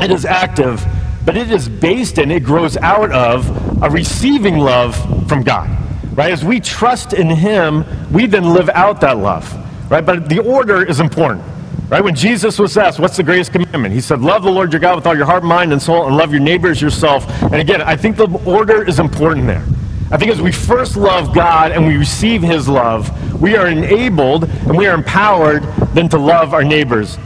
It 0.00 0.10
is 0.10 0.24
active, 0.24 0.82
but 1.26 1.36
it 1.36 1.50
is 1.50 1.68
based 1.68 2.16
in, 2.16 2.30
it 2.30 2.44
grows 2.44 2.78
out 2.78 3.12
of 3.12 3.46
a 3.82 3.90
receiving 3.90 4.56
love 4.56 4.96
from 5.28 5.42
God. 5.42 5.68
Right? 6.16 6.32
As 6.32 6.42
we 6.42 6.60
trust 6.60 7.12
in 7.12 7.28
Him, 7.28 7.84
we 8.10 8.24
then 8.24 8.54
live 8.54 8.70
out 8.70 9.02
that 9.02 9.18
love. 9.18 9.54
Right? 9.90 10.06
But 10.06 10.30
the 10.30 10.38
order 10.38 10.82
is 10.82 10.98
important. 10.98 11.44
Right? 11.90 12.02
When 12.02 12.14
Jesus 12.14 12.58
was 12.58 12.74
asked, 12.78 12.98
what's 12.98 13.18
the 13.18 13.22
greatest 13.22 13.52
commandment? 13.52 13.92
He 13.92 14.00
said, 14.00 14.22
love 14.22 14.44
the 14.44 14.50
Lord 14.50 14.72
your 14.72 14.80
God 14.80 14.96
with 14.96 15.06
all 15.06 15.14
your 15.14 15.26
heart, 15.26 15.44
mind, 15.44 15.74
and 15.74 15.82
soul, 15.82 16.06
and 16.06 16.16
love 16.16 16.32
your 16.32 16.40
neighbors 16.40 16.80
yourself. 16.80 17.28
And 17.42 17.56
again, 17.56 17.82
I 17.82 17.96
think 17.96 18.16
the 18.16 18.28
order 18.46 18.82
is 18.82 18.98
important 18.98 19.46
there. 19.46 19.66
I 20.12 20.16
think 20.16 20.30
as 20.32 20.42
we 20.42 20.50
first 20.50 20.96
love 20.96 21.32
God 21.34 21.70
and 21.72 21.86
we 21.86 21.96
receive 21.96 22.42
His 22.42 22.68
love, 22.68 23.40
we 23.40 23.56
are 23.56 23.68
enabled 23.68 24.44
and 24.44 24.76
we 24.76 24.86
are 24.86 24.94
empowered 24.94 25.62
then 25.94 26.08
to 26.08 26.18
love 26.18 26.52
our 26.52 26.64
neighbors 26.64 27.16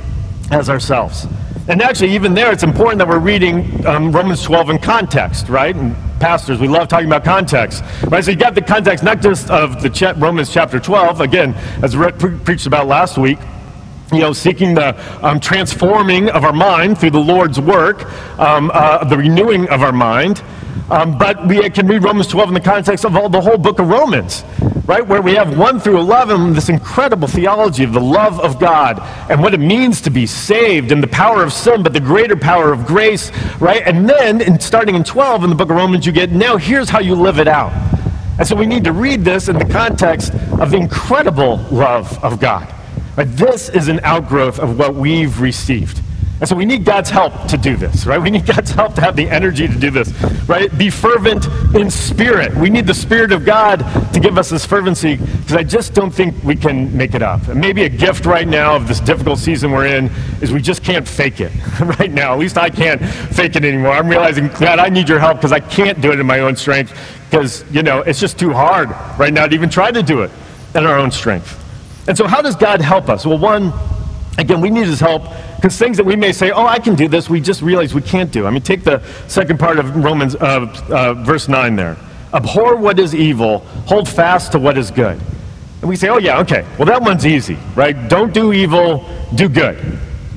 as 0.50 0.69
ourselves. 0.69 1.26
And 1.66 1.81
actually, 1.81 2.14
even 2.14 2.34
there, 2.34 2.52
it's 2.52 2.62
important 2.62 2.98
that 2.98 3.08
we're 3.08 3.19
reading 3.19 3.86
um, 3.86 4.12
Romans 4.12 4.42
12 4.42 4.69
in 4.70 4.78
context, 4.78 5.48
right? 5.48 5.75
And 5.75 5.96
pastors, 6.20 6.60
we 6.60 6.69
love 6.69 6.88
talking 6.88 7.06
about 7.06 7.25
context, 7.25 7.82
right? 8.08 8.22
So 8.22 8.32
you 8.32 8.36
got 8.36 8.54
the 8.54 8.60
context 8.60 9.02
not 9.02 9.22
just 9.22 9.50
of 9.50 9.82
the 9.82 9.88
cha- 9.88 10.12
Romans 10.19 10.52
chapter 10.52 10.78
12, 10.78 11.22
again, 11.22 11.54
as 11.82 11.96
Rick 11.96 12.19
pre- 12.19 12.36
preached 12.38 12.66
about 12.66 12.86
last 12.86 13.16
week, 13.16 13.38
you 14.12 14.21
know, 14.21 14.33
seeking 14.33 14.75
the 14.75 14.95
um, 15.27 15.41
transforming 15.41 16.29
of 16.31 16.44
our 16.44 16.53
mind 16.53 16.99
through 16.99 17.11
the 17.11 17.19
Lord's 17.19 17.61
work, 17.61 18.05
um, 18.39 18.70
uh, 18.75 19.05
the 19.05 19.17
renewing 19.17 19.69
of 19.69 19.82
our 19.82 19.93
mind. 19.93 20.43
Um, 20.91 21.17
but 21.17 21.46
we 21.46 21.69
can 21.70 21.87
read 21.87 22.05
Romans 22.05 22.27
12 22.27 22.49
in 22.49 22.55
the 22.55 22.61
context 22.61 23.06
of 23.06 23.17
all, 23.17 23.31
the 23.31 23.41
whole 23.41 23.56
book 23.56 23.79
of 23.79 23.89
Romans, 23.89 24.44
right? 24.87 25.06
Where 25.06 25.23
we 25.23 25.34
have 25.34 25.56
1 25.56 25.81
through 25.81 25.99
11, 25.99 26.53
this 26.53 26.69
incredible 26.69 27.27
theology 27.27 27.84
of 27.84 27.94
the 27.94 28.01
love 28.01 28.39
of 28.41 28.58
God 28.58 29.01
and 29.31 29.41
what 29.41 29.55
it 29.55 29.61
means 29.61 30.03
to 30.03 30.11
be 30.11 30.27
saved 30.27 30.93
and 30.93 31.03
the 31.03 31.08
power 31.08 31.43
of 31.43 31.55
sin, 31.55 31.82
but 31.82 31.94
the 31.94 32.01
greater 32.01 32.37
power 32.37 32.70
of 32.70 32.84
grace, 32.84 33.32
right? 33.61 33.82
And 33.87 34.06
then, 34.06 34.43
in, 34.43 34.61
starting 34.61 34.94
in 34.94 35.05
12 35.05 35.44
in 35.44 35.51
the 35.51 35.56
book 35.56 35.70
of 35.70 35.77
Romans, 35.77 36.05
you 36.05 36.13
get, 36.13 36.32
now 36.32 36.58
here's 36.58 36.91
how 36.91 37.01
you 37.01 37.15
live 37.15 37.39
it 37.39 37.49
out. 37.49 37.73
And 38.39 38.46
so 38.46 38.55
we 38.55 38.67
need 38.67 38.84
to 38.84 38.93
read 38.93 39.25
this 39.25 39.49
in 39.49 39.58
the 39.58 39.65
context 39.65 40.34
of 40.61 40.70
the 40.70 40.77
incredible 40.77 41.56
love 41.70 42.23
of 42.23 42.41
God. 42.41 42.73
Right? 43.17 43.29
This 43.29 43.69
is 43.69 43.89
an 43.89 44.01
outgrowth 44.03 44.59
of 44.59 44.79
what 44.79 44.94
we've 44.94 45.41
received. 45.41 46.01
And 46.41 46.49
so 46.49 46.56
we 46.56 46.65
need 46.65 46.85
God's 46.85 47.11
help 47.11 47.47
to 47.47 47.56
do 47.56 47.77
this, 47.77 48.06
right? 48.06 48.21
We 48.21 48.29
need 48.29 48.44
God's 48.44 48.73
help 48.73 48.97
to 48.97 49.01
have 49.01 49.15
the 49.15 49.31
energy 49.31 49.69
to 49.69 49.79
do 49.79 49.91
this, 49.91 50.13
right? 50.49 50.77
Be 50.77 50.91
fervent 50.91 51.47
in 51.75 51.91
spirit. 51.91 52.55
We 52.56 52.71
need 52.71 52.87
the 52.87 52.94
Spirit 52.94 53.31
of 53.31 53.47
God 53.47 53.79
to 54.13 54.21
give 54.21 54.37
us 54.37 54.51
this 54.51 54.67
fervency 54.67 55.17
because 55.17 55.55
I 55.55 55.63
just 55.63 55.94
don't 55.94 56.11
think 56.11 56.35
we 56.43 56.56
can 56.56 56.94
make 56.94 57.15
it 57.15 57.23
up. 57.23 57.47
And 57.47 57.61
maybe 57.61 57.85
a 57.85 57.89
gift 57.89 58.27
right 58.27 58.49
now 58.49 58.75
of 58.75 58.89
this 58.89 58.99
difficult 58.99 59.39
season 59.39 59.71
we're 59.71 59.87
in 59.87 60.11
is 60.43 60.53
we 60.53 60.61
just 60.61 60.83
can't 60.83 61.06
fake 61.06 61.41
it 61.41 61.53
right 62.01 62.11
now. 62.11 62.33
At 62.33 62.41
least 62.41 62.59
I 62.59 62.69
can't 62.69 63.01
fake 63.03 63.55
it 63.55 63.65
anymore. 63.65 63.93
I'm 63.93 64.09
realizing, 64.09 64.49
God, 64.49 64.81
I 64.81 64.89
need 64.89 65.09
your 65.09 65.21
help 65.21 65.39
because 65.39 65.53
I 65.53 65.61
can't 65.61 66.01
do 66.01 66.11
it 66.11 66.19
in 66.19 66.27
my 66.27 66.41
own 66.41 66.56
strength 66.56 66.99
because, 67.31 67.65
you 67.71 67.83
know, 67.83 68.01
it's 68.01 68.19
just 68.19 68.41
too 68.41 68.53
hard 68.53 68.91
right 69.19 69.33
now 69.33 69.47
to 69.47 69.55
even 69.55 69.71
try 69.71 69.93
to 69.93 70.03
do 70.03 70.23
it 70.23 70.33
in 70.75 70.85
our 70.85 70.99
own 70.99 71.13
strength. 71.13 71.64
And 72.06 72.17
so 72.17 72.27
how 72.27 72.43
does 72.43 72.56
God 72.56 72.81
help 72.81 73.08
us? 73.08 73.25
Well, 73.25 73.39
one, 73.39 73.73
Again, 74.37 74.61
we 74.61 74.70
need 74.70 74.87
his 74.87 75.01
help 75.01 75.23
because 75.56 75.79
things 75.79 75.96
that 75.96 76.05
we 76.05 76.17
may 76.17 76.32
say, 76.32 76.51
oh, 76.51 76.67
I 76.67 76.79
can 76.79 76.96
do 76.96 77.06
this, 77.06 77.31
we 77.31 77.41
just 77.41 77.63
realize 77.63 77.94
we 77.94 78.03
can't 78.03 78.32
do. 78.32 78.46
I 78.46 78.51
mean, 78.51 78.63
take 78.63 78.82
the 78.82 79.01
second 79.29 79.61
part 79.61 79.79
of 79.79 79.94
Romans, 79.96 80.34
uh, 80.34 80.67
uh, 80.91 81.15
verse 81.15 81.49
9 81.49 81.77
there. 81.77 81.96
Abhor 82.32 82.77
what 82.77 82.99
is 82.99 83.15
evil, 83.15 83.61
hold 83.87 84.08
fast 84.08 84.53
to 84.53 84.58
what 84.58 84.77
is 84.77 84.91
good. 84.91 85.20
And 85.81 85.89
we 85.89 85.94
say, 85.94 86.08
oh, 86.08 86.19
yeah, 86.19 86.41
okay, 86.41 86.67
well, 86.79 86.87
that 86.87 87.01
one's 87.01 87.25
easy, 87.25 87.56
right? 87.77 88.08
Don't 88.08 88.34
do 88.34 88.53
evil, 88.53 89.08
do 89.37 89.49
good. 89.49 89.77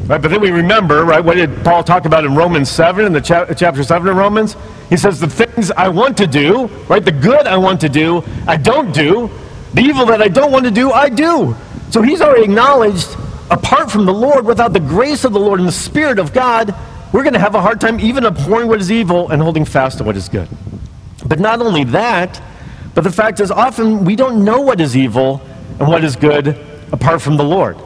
Right? 0.05 0.21
But 0.21 0.29
then 0.29 0.41
we 0.41 0.51
remember, 0.51 1.03
right, 1.03 1.23
what 1.23 1.35
did 1.35 1.63
Paul 1.63 1.83
talk 1.83 2.05
about 2.05 2.23
in 2.23 2.35
Romans 2.35 2.69
7, 2.69 3.03
in 3.03 3.13
the 3.13 3.21
cha- 3.21 3.51
chapter 3.53 3.83
7 3.83 4.07
of 4.07 4.15
Romans? 4.15 4.55
He 4.89 4.97
says, 4.97 5.19
the 5.19 5.27
things 5.27 5.71
I 5.71 5.89
want 5.89 6.17
to 6.17 6.27
do, 6.27 6.67
right, 6.87 7.03
the 7.03 7.11
good 7.11 7.47
I 7.47 7.57
want 7.57 7.81
to 7.81 7.89
do, 7.89 8.23
I 8.45 8.57
don't 8.57 8.93
do, 8.93 9.31
The 9.77 9.83
evil 9.83 10.07
that 10.07 10.23
I 10.23 10.27
don't 10.27 10.51
want 10.51 10.65
to 10.65 10.71
do, 10.71 10.91
I 10.91 11.07
do. 11.07 11.55
So 11.91 12.01
he's 12.01 12.19
already 12.19 12.45
acknowledged, 12.45 13.15
apart 13.51 13.91
from 13.91 14.07
the 14.07 14.13
Lord, 14.13 14.43
without 14.43 14.73
the 14.73 14.79
grace 14.79 15.23
of 15.23 15.33
the 15.33 15.39
Lord 15.39 15.59
and 15.59 15.67
the 15.67 15.71
Spirit 15.71 16.17
of 16.17 16.33
God, 16.33 16.73
we're 17.13 17.21
going 17.21 17.33
to 17.35 17.39
have 17.39 17.53
a 17.53 17.61
hard 17.61 17.79
time 17.79 17.99
even 17.99 18.25
abhorring 18.25 18.69
what 18.69 18.81
is 18.81 18.91
evil 18.91 19.29
and 19.29 19.39
holding 19.39 19.65
fast 19.65 19.99
to 19.99 20.03
what 20.03 20.17
is 20.17 20.29
good. 20.29 20.49
But 21.27 21.39
not 21.39 21.61
only 21.61 21.83
that, 21.83 22.41
but 22.95 23.03
the 23.03 23.11
fact 23.11 23.39
is 23.39 23.51
often 23.51 24.03
we 24.03 24.15
don't 24.15 24.43
know 24.43 24.61
what 24.61 24.81
is 24.81 24.97
evil 24.97 25.41
and 25.79 25.87
what 25.87 26.03
is 26.03 26.15
good 26.15 26.57
apart 26.91 27.21
from 27.21 27.37
the 27.37 27.43
Lord. 27.43 27.77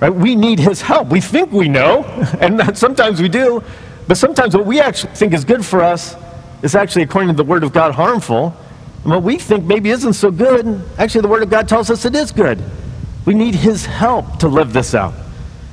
Right? 0.00 0.10
We 0.12 0.34
need 0.34 0.58
his 0.58 0.82
help. 0.82 1.10
We 1.10 1.20
think 1.20 1.52
we 1.52 1.68
know, 1.68 2.02
and 2.40 2.76
sometimes 2.76 3.22
we 3.22 3.28
do, 3.28 3.62
but 4.08 4.16
sometimes 4.16 4.56
what 4.56 4.66
we 4.66 4.80
actually 4.80 5.14
think 5.14 5.32
is 5.32 5.44
good 5.44 5.64
for 5.64 5.80
us 5.80 6.16
is 6.62 6.74
actually, 6.74 7.02
according 7.02 7.28
to 7.28 7.36
the 7.36 7.44
Word 7.44 7.62
of 7.62 7.72
God, 7.72 7.94
harmful. 7.94 8.52
And 9.06 9.12
what 9.12 9.22
we 9.22 9.38
think 9.38 9.62
maybe 9.62 9.90
isn't 9.90 10.14
so 10.14 10.32
good, 10.32 10.82
actually, 10.98 11.20
the 11.20 11.28
Word 11.28 11.44
of 11.44 11.48
God 11.48 11.68
tells 11.68 11.90
us 11.90 12.04
it 12.04 12.16
is 12.16 12.32
good. 12.32 12.60
We 13.24 13.34
need 13.34 13.54
His 13.54 13.86
help 13.86 14.40
to 14.40 14.48
live 14.48 14.72
this 14.72 14.96
out. 14.96 15.14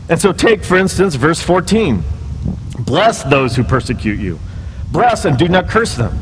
And 0.07 0.21
so, 0.21 0.31
take, 0.31 0.63
for 0.63 0.77
instance, 0.77 1.15
verse 1.15 1.41
14 1.41 2.03
Bless 2.81 3.23
those 3.23 3.55
who 3.55 3.63
persecute 3.63 4.19
you, 4.19 4.37
bless 4.91 5.25
and 5.25 5.35
do 5.35 5.47
not 5.47 5.67
curse 5.67 5.95
them. 5.95 6.19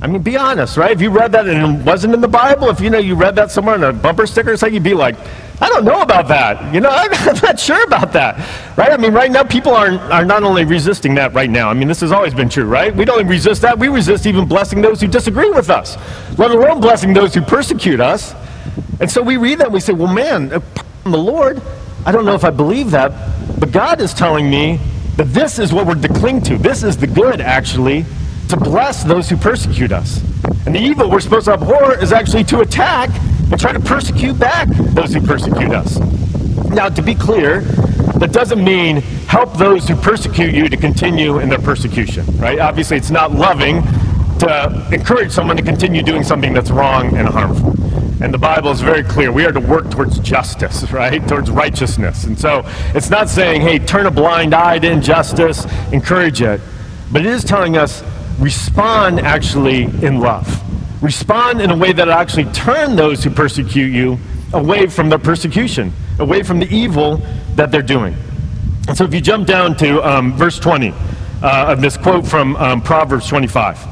I 0.00 0.06
mean, 0.06 0.22
be 0.22 0.36
honest, 0.36 0.76
right? 0.76 0.92
If 0.92 1.00
you 1.00 1.10
read 1.10 1.32
that 1.32 1.48
and 1.48 1.80
it 1.80 1.84
wasn't 1.84 2.14
in 2.14 2.20
the 2.20 2.28
Bible, 2.28 2.68
if 2.68 2.80
you 2.80 2.90
know 2.90 2.98
you 2.98 3.16
read 3.16 3.34
that 3.34 3.50
somewhere 3.50 3.74
on 3.74 3.82
a 3.82 3.92
bumper 3.92 4.28
sticker 4.28 4.52
or 4.52 4.56
something, 4.56 4.74
you'd 4.74 4.84
be 4.84 4.94
like, 4.94 5.16
I 5.60 5.68
don't 5.68 5.84
know 5.84 6.00
about 6.00 6.26
that. 6.28 6.72
You 6.72 6.80
know, 6.80 6.88
I'm 6.92 7.10
not 7.42 7.60
sure 7.60 7.82
about 7.84 8.12
that. 8.14 8.38
Right? 8.76 8.92
I 8.92 8.96
mean, 8.96 9.12
right 9.12 9.30
now, 9.30 9.42
people 9.42 9.72
are, 9.72 9.90
are 10.10 10.24
not 10.24 10.42
only 10.42 10.64
resisting 10.64 11.14
that 11.16 11.34
right 11.34 11.50
now. 11.50 11.68
I 11.68 11.74
mean, 11.74 11.88
this 11.88 12.00
has 12.00 12.12
always 12.12 12.32
been 12.32 12.48
true, 12.48 12.64
right? 12.64 12.94
We 12.94 13.04
don't 13.04 13.26
resist 13.26 13.62
that. 13.62 13.78
We 13.78 13.88
resist 13.88 14.26
even 14.26 14.46
blessing 14.46 14.80
those 14.80 15.00
who 15.00 15.06
disagree 15.06 15.50
with 15.50 15.68
us, 15.68 15.96
let 16.38 16.50
alone 16.50 16.80
blessing 16.80 17.12
those 17.12 17.34
who 17.34 17.42
persecute 17.42 18.00
us. 18.00 18.34
And 19.00 19.10
so 19.10 19.22
we 19.22 19.36
read 19.36 19.58
that 19.58 19.66
and 19.66 19.74
we 19.74 19.80
say, 19.80 19.92
well, 19.92 20.12
man, 20.12 20.52
uh, 20.52 20.60
the 21.04 21.18
Lord, 21.18 21.60
I 22.06 22.12
don't 22.12 22.24
know 22.24 22.34
if 22.34 22.44
I 22.44 22.50
believe 22.50 22.90
that, 22.92 23.12
but 23.60 23.72
God 23.72 24.00
is 24.00 24.14
telling 24.14 24.48
me 24.48 24.78
that 25.16 25.28
this 25.28 25.58
is 25.58 25.72
what 25.72 25.86
we're 25.86 25.94
to 25.94 26.08
cling 26.08 26.40
to. 26.42 26.56
This 26.56 26.82
is 26.82 26.96
the 26.96 27.06
good, 27.06 27.40
actually, 27.40 28.06
to 28.48 28.56
bless 28.56 29.04
those 29.04 29.28
who 29.28 29.36
persecute 29.36 29.92
us. 29.92 30.22
And 30.64 30.74
the 30.74 30.80
evil 30.80 31.10
we're 31.10 31.20
supposed 31.20 31.46
to 31.46 31.52
abhor 31.52 31.98
is 31.98 32.12
actually 32.12 32.44
to 32.44 32.60
attack 32.60 33.10
and 33.50 33.60
try 33.60 33.72
to 33.72 33.80
persecute 33.80 34.38
back 34.38 34.68
those 34.68 35.14
who 35.14 35.20
persecute 35.20 35.72
us. 35.72 35.98
Now, 36.70 36.88
to 36.88 37.02
be 37.02 37.14
clear, 37.14 37.62
that 38.20 38.32
doesn't 38.32 38.62
mean 38.62 38.96
help 39.26 39.54
those 39.54 39.88
who 39.88 39.96
persecute 39.96 40.54
you 40.54 40.68
to 40.68 40.76
continue 40.76 41.38
in 41.38 41.48
their 41.48 41.58
persecution, 41.58 42.26
right? 42.36 42.58
Obviously, 42.58 42.96
it's 42.96 43.10
not 43.10 43.32
loving 43.32 43.82
to 44.40 44.88
encourage 44.92 45.32
someone 45.32 45.56
to 45.56 45.62
continue 45.62 46.02
doing 46.02 46.22
something 46.22 46.52
that's 46.52 46.70
wrong 46.70 47.16
and 47.16 47.28
harmful. 47.28 47.74
And 48.22 48.34
the 48.34 48.38
Bible 48.38 48.70
is 48.70 48.82
very 48.82 49.02
clear. 49.02 49.32
We 49.32 49.46
are 49.46 49.52
to 49.52 49.60
work 49.60 49.90
towards 49.90 50.18
justice, 50.18 50.90
right? 50.92 51.26
Towards 51.26 51.50
righteousness. 51.50 52.24
And 52.24 52.38
so 52.38 52.62
it's 52.94 53.10
not 53.10 53.28
saying, 53.28 53.62
hey, 53.62 53.78
turn 53.78 54.06
a 54.06 54.10
blind 54.10 54.54
eye 54.54 54.78
to 54.78 54.90
injustice, 54.90 55.66
encourage 55.92 56.42
it. 56.42 56.60
But 57.10 57.22
it 57.22 57.32
is 57.32 57.44
telling 57.44 57.76
us 57.76 58.04
respond 58.38 59.20
actually 59.20 59.84
in 59.84 60.20
love. 60.20 60.46
Respond 61.00 61.62
in 61.62 61.70
a 61.70 61.76
way 61.76 61.92
that 61.92 62.06
will 62.06 62.14
actually 62.14 62.44
turn 62.52 62.96
those 62.96 63.24
who 63.24 63.30
persecute 63.30 63.92
you 63.92 64.18
away 64.52 64.86
from 64.86 65.08
their 65.08 65.18
persecution, 65.18 65.92
away 66.18 66.42
from 66.42 66.58
the 66.58 66.68
evil 66.74 67.22
that 67.54 67.70
they're 67.70 67.82
doing. 67.82 68.14
And 68.88 68.96
so 68.96 69.04
if 69.04 69.14
you 69.14 69.20
jump 69.20 69.46
down 69.46 69.76
to 69.76 70.06
um, 70.06 70.32
verse 70.34 70.58
20 70.58 70.92
uh, 71.42 71.66
of 71.68 71.80
this 71.80 71.96
quote 71.96 72.26
from 72.26 72.56
um, 72.56 72.82
Proverbs 72.82 73.26
25. 73.28 73.86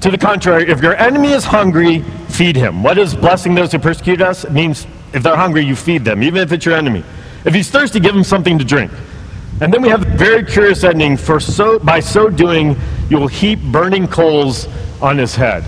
To 0.00 0.10
the 0.10 0.18
contrary, 0.18 0.68
if 0.68 0.82
your 0.82 0.96
enemy 0.96 1.32
is 1.32 1.44
hungry, 1.44 2.02
feed 2.28 2.56
him. 2.56 2.82
What 2.82 2.98
is 2.98 3.14
blessing 3.14 3.54
those 3.54 3.72
who 3.72 3.78
persecute 3.78 4.20
us? 4.20 4.44
It 4.44 4.52
means 4.52 4.86
if 5.12 5.22
they're 5.22 5.36
hungry, 5.36 5.64
you 5.64 5.76
feed 5.76 6.04
them, 6.04 6.22
even 6.22 6.42
if 6.42 6.52
it's 6.52 6.64
your 6.64 6.74
enemy. 6.74 7.04
If 7.44 7.54
he's 7.54 7.70
thirsty, 7.70 8.00
give 8.00 8.14
him 8.14 8.24
something 8.24 8.58
to 8.58 8.64
drink. 8.64 8.90
And 9.60 9.72
then 9.72 9.80
we 9.80 9.88
have 9.88 10.02
a 10.02 10.16
very 10.16 10.44
curious 10.44 10.84
ending. 10.84 11.16
For 11.16 11.40
so 11.40 11.78
by 11.78 12.00
so 12.00 12.28
doing, 12.28 12.76
you 13.08 13.18
will 13.18 13.28
heap 13.28 13.60
burning 13.60 14.06
coals 14.06 14.68
on 15.00 15.16
his 15.16 15.34
head. 15.34 15.64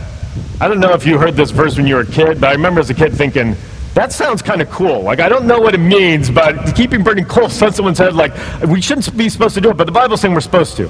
I 0.60 0.68
don't 0.68 0.80
know 0.80 0.92
if 0.92 1.06
you 1.06 1.18
heard 1.18 1.34
this 1.34 1.50
verse 1.50 1.76
when 1.76 1.86
you 1.86 1.94
were 1.94 2.02
a 2.02 2.06
kid, 2.06 2.40
but 2.40 2.50
I 2.50 2.52
remember 2.52 2.80
as 2.80 2.90
a 2.90 2.94
kid 2.94 3.12
thinking, 3.14 3.56
that 3.94 4.12
sounds 4.12 4.42
kind 4.42 4.62
of 4.62 4.70
cool. 4.70 5.02
Like, 5.02 5.18
I 5.18 5.28
don't 5.28 5.46
know 5.46 5.58
what 5.58 5.74
it 5.74 5.78
means, 5.78 6.30
but 6.30 6.76
keeping 6.76 7.02
burning 7.02 7.24
coals 7.24 7.60
on 7.62 7.72
someone's 7.72 7.98
head, 7.98 8.14
like, 8.14 8.32
we 8.68 8.80
shouldn't 8.80 9.16
be 9.16 9.28
supposed 9.28 9.54
to 9.56 9.60
do 9.60 9.70
it, 9.70 9.76
but 9.76 9.84
the 9.84 9.92
Bible's 9.92 10.20
saying 10.20 10.34
we're 10.34 10.40
supposed 10.40 10.76
to. 10.76 10.88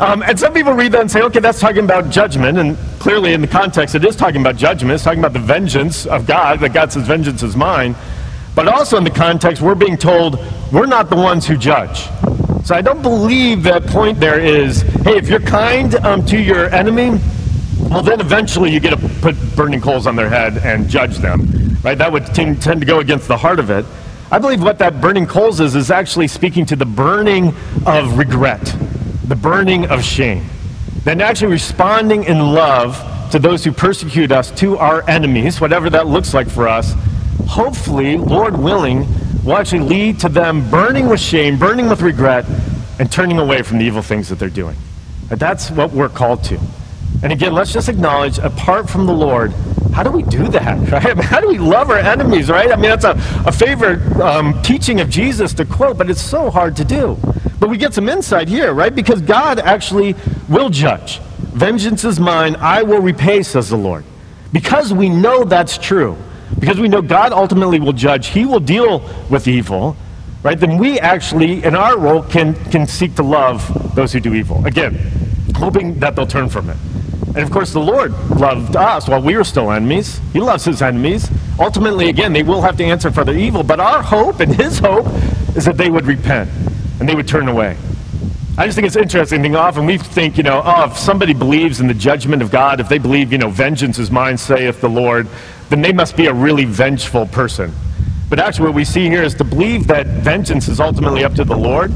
Um, 0.00 0.22
and 0.22 0.38
some 0.38 0.52
people 0.52 0.72
read 0.72 0.92
that 0.92 1.02
and 1.02 1.10
say, 1.10 1.22
okay, 1.22 1.40
that's 1.40 1.60
talking 1.60 1.84
about 1.84 2.10
judgment. 2.10 2.58
And 2.58 2.76
clearly, 2.98 3.32
in 3.32 3.40
the 3.40 3.46
context, 3.46 3.94
it 3.94 4.04
is 4.04 4.16
talking 4.16 4.40
about 4.40 4.56
judgment. 4.56 4.92
It's 4.94 5.04
talking 5.04 5.20
about 5.20 5.34
the 5.34 5.38
vengeance 5.38 6.06
of 6.06 6.26
God, 6.26 6.60
that 6.60 6.72
God 6.72 6.92
says, 6.92 7.06
vengeance 7.06 7.42
is 7.42 7.54
mine. 7.54 7.94
But 8.54 8.66
also 8.66 8.96
in 8.96 9.04
the 9.04 9.10
context, 9.10 9.62
we're 9.62 9.76
being 9.76 9.96
told 9.96 10.44
we're 10.72 10.86
not 10.86 11.10
the 11.10 11.16
ones 11.16 11.46
who 11.46 11.56
judge. 11.56 12.08
So 12.64 12.74
I 12.74 12.82
don't 12.82 13.02
believe 13.02 13.62
that 13.62 13.86
point 13.86 14.18
there 14.18 14.40
is, 14.40 14.82
hey, 14.82 15.16
if 15.16 15.28
you're 15.28 15.38
kind 15.38 15.94
um, 15.96 16.26
to 16.26 16.36
your 16.36 16.68
enemy, 16.74 17.20
well, 17.78 18.02
then 18.02 18.20
eventually 18.20 18.70
you 18.70 18.80
get 18.80 18.90
to 18.90 19.08
put 19.20 19.34
burning 19.56 19.80
coals 19.80 20.06
on 20.06 20.16
their 20.16 20.28
head 20.28 20.58
and 20.58 20.88
judge 20.88 21.18
them, 21.18 21.76
right? 21.82 21.96
That 21.96 22.12
would 22.12 22.26
tend, 22.26 22.60
tend 22.60 22.80
to 22.80 22.86
go 22.86 23.00
against 23.00 23.28
the 23.28 23.36
heart 23.36 23.58
of 23.58 23.70
it. 23.70 23.86
I 24.30 24.38
believe 24.38 24.62
what 24.62 24.78
that 24.78 25.00
burning 25.00 25.26
coals 25.26 25.60
is, 25.60 25.74
is 25.74 25.90
actually 25.90 26.28
speaking 26.28 26.66
to 26.66 26.76
the 26.76 26.84
burning 26.84 27.54
of 27.86 28.18
regret, 28.18 28.60
the 29.24 29.36
burning 29.36 29.86
of 29.86 30.04
shame. 30.04 30.44
Then 31.04 31.20
actually 31.20 31.52
responding 31.52 32.24
in 32.24 32.52
love 32.52 33.30
to 33.30 33.38
those 33.38 33.64
who 33.64 33.72
persecute 33.72 34.32
us, 34.32 34.50
to 34.52 34.76
our 34.76 35.08
enemies, 35.08 35.60
whatever 35.60 35.88
that 35.90 36.06
looks 36.06 36.34
like 36.34 36.48
for 36.48 36.68
us, 36.68 36.94
hopefully, 37.46 38.18
Lord 38.18 38.58
willing, 38.58 39.06
will 39.44 39.56
actually 39.56 39.80
lead 39.80 40.20
to 40.20 40.28
them 40.28 40.68
burning 40.70 41.08
with 41.08 41.20
shame, 41.20 41.58
burning 41.58 41.88
with 41.88 42.02
regret, 42.02 42.44
and 42.98 43.10
turning 43.10 43.38
away 43.38 43.62
from 43.62 43.78
the 43.78 43.84
evil 43.84 44.02
things 44.02 44.28
that 44.28 44.38
they're 44.38 44.50
doing. 44.50 44.76
That's 45.28 45.70
what 45.70 45.92
we're 45.92 46.08
called 46.08 46.44
to. 46.44 46.58
And 47.22 47.32
again, 47.32 47.52
let's 47.52 47.72
just 47.72 47.88
acknowledge, 47.88 48.38
apart 48.38 48.88
from 48.88 49.06
the 49.06 49.12
Lord, 49.12 49.52
how 49.92 50.04
do 50.04 50.10
we 50.10 50.22
do 50.22 50.46
that? 50.48 50.78
Right? 50.92 51.18
how 51.18 51.40
do 51.40 51.48
we 51.48 51.58
love 51.58 51.90
our 51.90 51.98
enemies, 51.98 52.48
right? 52.48 52.70
I 52.70 52.76
mean, 52.76 52.90
that's 52.90 53.04
a, 53.04 53.12
a 53.46 53.52
favorite 53.52 54.00
um, 54.20 54.60
teaching 54.62 55.00
of 55.00 55.10
Jesus 55.10 55.52
to 55.54 55.64
quote, 55.64 55.98
but 55.98 56.08
it's 56.08 56.20
so 56.20 56.50
hard 56.50 56.76
to 56.76 56.84
do. 56.84 57.18
But 57.58 57.68
we 57.68 57.76
get 57.76 57.94
some 57.94 58.08
insight 58.08 58.48
here, 58.48 58.72
right? 58.72 58.94
Because 58.94 59.20
God 59.20 59.58
actually 59.58 60.14
will 60.48 60.70
judge. 60.70 61.18
Vengeance 61.18 62.04
is 62.04 62.20
mine, 62.20 62.54
I 62.56 62.84
will 62.84 63.00
repay, 63.00 63.42
says 63.42 63.70
the 63.70 63.76
Lord. 63.76 64.04
Because 64.52 64.92
we 64.92 65.08
know 65.08 65.42
that's 65.42 65.76
true, 65.76 66.16
because 66.60 66.78
we 66.78 66.88
know 66.88 67.02
God 67.02 67.32
ultimately 67.32 67.80
will 67.80 67.92
judge, 67.92 68.28
He 68.28 68.46
will 68.46 68.60
deal 68.60 69.00
with 69.28 69.48
evil, 69.48 69.96
right? 70.44 70.58
Then 70.58 70.78
we 70.78 71.00
actually, 71.00 71.64
in 71.64 71.74
our 71.74 71.98
role, 71.98 72.22
can, 72.22 72.54
can 72.70 72.86
seek 72.86 73.16
to 73.16 73.24
love 73.24 73.94
those 73.96 74.12
who 74.12 74.20
do 74.20 74.34
evil. 74.34 74.64
Again, 74.64 74.94
hoping 75.56 75.98
that 75.98 76.14
they'll 76.14 76.26
turn 76.26 76.48
from 76.48 76.70
it. 76.70 76.76
And 77.38 77.46
of 77.46 77.52
course, 77.52 77.72
the 77.72 77.78
Lord 77.78 78.10
loved 78.30 78.74
us 78.74 79.06
while 79.06 79.22
we 79.22 79.36
were 79.36 79.44
still 79.44 79.70
enemies. 79.70 80.20
He 80.32 80.40
loves 80.40 80.64
his 80.64 80.82
enemies. 80.82 81.30
Ultimately, 81.60 82.08
again, 82.08 82.32
they 82.32 82.42
will 82.42 82.62
have 82.62 82.76
to 82.78 82.84
answer 82.84 83.12
for 83.12 83.22
their 83.22 83.36
evil, 83.36 83.62
but 83.62 83.78
our 83.78 84.02
hope 84.02 84.40
and 84.40 84.52
his 84.52 84.80
hope 84.80 85.06
is 85.54 85.64
that 85.64 85.76
they 85.76 85.88
would 85.88 86.04
repent 86.04 86.50
and 86.98 87.08
they 87.08 87.14
would 87.14 87.28
turn 87.28 87.46
away. 87.46 87.76
I 88.56 88.66
just 88.66 88.74
think 88.74 88.88
it's 88.88 88.96
interesting. 88.96 89.40
Think 89.40 89.54
often 89.54 89.86
we 89.86 89.98
think, 89.98 90.36
you 90.36 90.42
know, 90.42 90.62
oh, 90.64 90.86
if 90.90 90.96
somebody 90.98 91.32
believes 91.32 91.78
in 91.78 91.86
the 91.86 91.94
judgment 91.94 92.42
of 92.42 92.50
God, 92.50 92.80
if 92.80 92.88
they 92.88 92.98
believe, 92.98 93.30
you 93.30 93.38
know, 93.38 93.50
vengeance 93.50 94.00
is 94.00 94.10
mine, 94.10 94.36
saith 94.36 94.80
the 94.80 94.90
Lord, 94.90 95.28
then 95.68 95.80
they 95.80 95.92
must 95.92 96.16
be 96.16 96.26
a 96.26 96.34
really 96.34 96.64
vengeful 96.64 97.26
person. 97.26 97.72
But 98.28 98.40
actually, 98.40 98.66
what 98.66 98.74
we 98.74 98.84
see 98.84 99.08
here 99.08 99.22
is 99.22 99.34
to 99.34 99.44
believe 99.44 99.86
that 99.86 100.08
vengeance 100.08 100.66
is 100.66 100.80
ultimately 100.80 101.22
up 101.22 101.34
to 101.34 101.44
the 101.44 101.56
Lord 101.56 101.92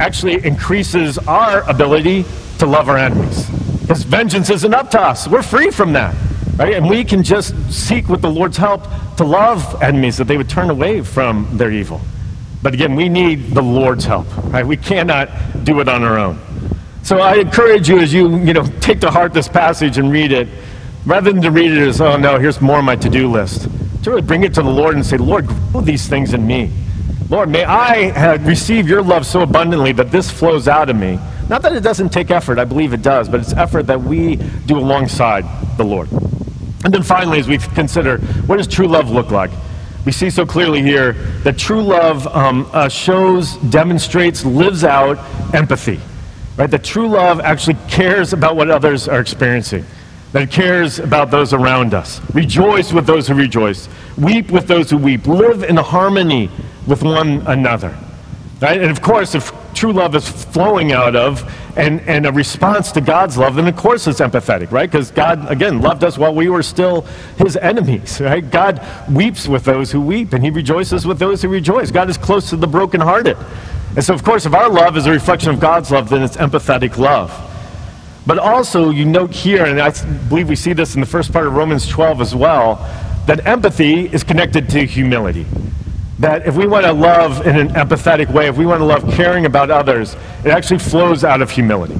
actually 0.00 0.44
increases 0.44 1.18
our 1.18 1.60
ability 1.70 2.24
to 2.58 2.66
love 2.66 2.88
our 2.88 2.98
enemies. 2.98 3.61
Because 3.82 4.04
vengeance 4.04 4.48
isn't 4.50 4.74
up 4.74 4.90
to 4.92 5.00
us. 5.00 5.28
We're 5.28 5.42
free 5.42 5.70
from 5.70 5.92
that. 5.92 6.14
Right? 6.56 6.74
And 6.74 6.88
we 6.88 7.04
can 7.04 7.22
just 7.22 7.54
seek 7.70 8.08
with 8.08 8.22
the 8.22 8.30
Lord's 8.30 8.56
help 8.56 8.84
to 9.16 9.24
love 9.24 9.82
enemies 9.82 10.16
that 10.16 10.26
they 10.26 10.36
would 10.36 10.48
turn 10.48 10.70
away 10.70 11.02
from 11.02 11.48
their 11.52 11.70
evil. 11.70 12.00
But 12.62 12.74
again, 12.74 12.94
we 12.94 13.08
need 13.08 13.50
the 13.50 13.62
Lord's 13.62 14.04
help. 14.04 14.26
Right? 14.46 14.66
We 14.66 14.76
cannot 14.76 15.28
do 15.64 15.80
it 15.80 15.88
on 15.88 16.02
our 16.02 16.18
own. 16.18 16.38
So 17.02 17.18
I 17.18 17.34
encourage 17.34 17.88
you 17.88 17.98
as 17.98 18.14
you, 18.14 18.38
you 18.38 18.52
know, 18.52 18.64
take 18.80 19.00
to 19.00 19.10
heart 19.10 19.32
this 19.34 19.48
passage 19.48 19.98
and 19.98 20.12
read 20.12 20.30
it, 20.30 20.46
rather 21.04 21.32
than 21.32 21.42
to 21.42 21.50
read 21.50 21.72
it 21.72 21.88
as, 21.88 22.00
oh 22.00 22.16
no, 22.16 22.38
here's 22.38 22.60
more 22.60 22.78
of 22.78 22.84
my 22.84 22.94
to-do 22.94 23.28
list, 23.28 23.62
to 24.04 24.10
really 24.10 24.22
bring 24.22 24.44
it 24.44 24.54
to 24.54 24.62
the 24.62 24.70
Lord 24.70 24.94
and 24.94 25.04
say, 25.04 25.16
Lord, 25.16 25.48
grow 25.48 25.80
these 25.80 26.06
things 26.06 26.32
in 26.32 26.46
me. 26.46 26.70
Lord, 27.28 27.48
may 27.48 27.64
I 27.64 28.10
uh, 28.10 28.38
receive 28.42 28.88
your 28.88 29.02
love 29.02 29.26
so 29.26 29.40
abundantly 29.40 29.90
that 29.92 30.12
this 30.12 30.30
flows 30.30 30.68
out 30.68 30.90
of 30.90 30.96
me. 30.96 31.18
Not 31.52 31.60
that 31.64 31.76
it 31.76 31.82
doesn't 31.82 32.08
take 32.08 32.30
effort, 32.30 32.58
I 32.58 32.64
believe 32.64 32.94
it 32.94 33.02
does, 33.02 33.28
but 33.28 33.38
it's 33.38 33.52
effort 33.52 33.82
that 33.82 34.00
we 34.00 34.36
do 34.64 34.78
alongside 34.78 35.44
the 35.76 35.84
Lord. 35.84 36.10
And 36.10 36.94
then 36.94 37.02
finally, 37.02 37.40
as 37.40 37.46
we 37.46 37.58
consider 37.58 38.16
what 38.46 38.56
does 38.56 38.66
true 38.66 38.88
love 38.88 39.10
look 39.10 39.30
like? 39.30 39.50
We 40.06 40.12
see 40.12 40.30
so 40.30 40.46
clearly 40.46 40.80
here 40.80 41.12
that 41.44 41.58
true 41.58 41.82
love 41.82 42.26
um, 42.28 42.66
uh, 42.72 42.88
shows, 42.88 43.56
demonstrates, 43.68 44.46
lives 44.46 44.82
out 44.82 45.18
empathy. 45.54 46.00
Right? 46.56 46.70
That 46.70 46.84
true 46.84 47.06
love 47.06 47.38
actually 47.40 47.76
cares 47.86 48.32
about 48.32 48.56
what 48.56 48.70
others 48.70 49.06
are 49.06 49.20
experiencing. 49.20 49.84
that 50.32 50.50
cares 50.50 51.00
about 51.00 51.30
those 51.30 51.52
around 51.52 51.92
us. 51.92 52.22
Rejoice 52.32 52.94
with 52.94 53.04
those 53.04 53.28
who 53.28 53.34
rejoice. 53.34 53.90
Weep 54.16 54.50
with 54.50 54.68
those 54.68 54.88
who 54.88 54.96
weep. 54.96 55.26
Live 55.26 55.64
in 55.64 55.76
harmony 55.76 56.48
with 56.86 57.02
one 57.02 57.46
another. 57.46 57.94
Right? 58.58 58.80
And 58.80 58.90
of 58.90 59.02
course, 59.02 59.34
if 59.34 59.52
true 59.82 59.92
love 59.92 60.14
is 60.14 60.28
flowing 60.28 60.92
out 60.92 61.16
of 61.16 61.42
and, 61.76 62.00
and 62.02 62.24
a 62.24 62.30
response 62.30 62.92
to 62.92 63.00
God's 63.00 63.36
love, 63.36 63.56
then 63.56 63.66
of 63.66 63.74
course 63.74 64.06
it's 64.06 64.20
empathetic, 64.20 64.70
right? 64.70 64.88
Because 64.88 65.10
God, 65.10 65.50
again, 65.50 65.80
loved 65.80 66.04
us 66.04 66.16
while 66.16 66.32
we 66.32 66.48
were 66.48 66.62
still 66.62 67.00
his 67.36 67.56
enemies, 67.56 68.20
right? 68.20 68.48
God 68.48 68.80
weeps 69.10 69.48
with 69.48 69.64
those 69.64 69.90
who 69.90 70.00
weep 70.00 70.34
and 70.34 70.44
he 70.44 70.50
rejoices 70.50 71.04
with 71.04 71.18
those 71.18 71.42
who 71.42 71.48
rejoice. 71.48 71.90
God 71.90 72.08
is 72.08 72.16
close 72.16 72.48
to 72.50 72.56
the 72.56 72.68
brokenhearted. 72.68 73.36
And 73.96 74.04
so, 74.04 74.14
of 74.14 74.22
course, 74.22 74.46
if 74.46 74.54
our 74.54 74.68
love 74.68 74.96
is 74.96 75.06
a 75.06 75.10
reflection 75.10 75.50
of 75.50 75.58
God's 75.58 75.90
love, 75.90 76.08
then 76.08 76.22
it's 76.22 76.36
empathetic 76.36 76.96
love. 76.96 77.32
But 78.24 78.38
also, 78.38 78.90
you 78.90 79.04
note 79.04 79.32
here, 79.32 79.64
and 79.64 79.80
I 79.80 79.90
believe 80.28 80.48
we 80.48 80.54
see 80.54 80.74
this 80.74 80.94
in 80.94 81.00
the 81.00 81.08
first 81.08 81.32
part 81.32 81.48
of 81.48 81.54
Romans 81.54 81.88
12 81.88 82.20
as 82.20 82.36
well, 82.36 82.76
that 83.26 83.44
empathy 83.48 84.06
is 84.06 84.22
connected 84.22 84.68
to 84.68 84.86
humility. 84.86 85.44
That 86.22 86.46
if 86.46 86.54
we 86.54 86.68
want 86.68 86.86
to 86.86 86.92
love 86.92 87.44
in 87.48 87.56
an 87.56 87.70
empathetic 87.70 88.32
way, 88.32 88.46
if 88.46 88.56
we 88.56 88.64
want 88.64 88.78
to 88.78 88.84
love 88.84 89.02
caring 89.12 89.44
about 89.44 89.72
others, 89.72 90.14
it 90.44 90.52
actually 90.52 90.78
flows 90.78 91.24
out 91.24 91.42
of 91.42 91.50
humility. 91.50 91.96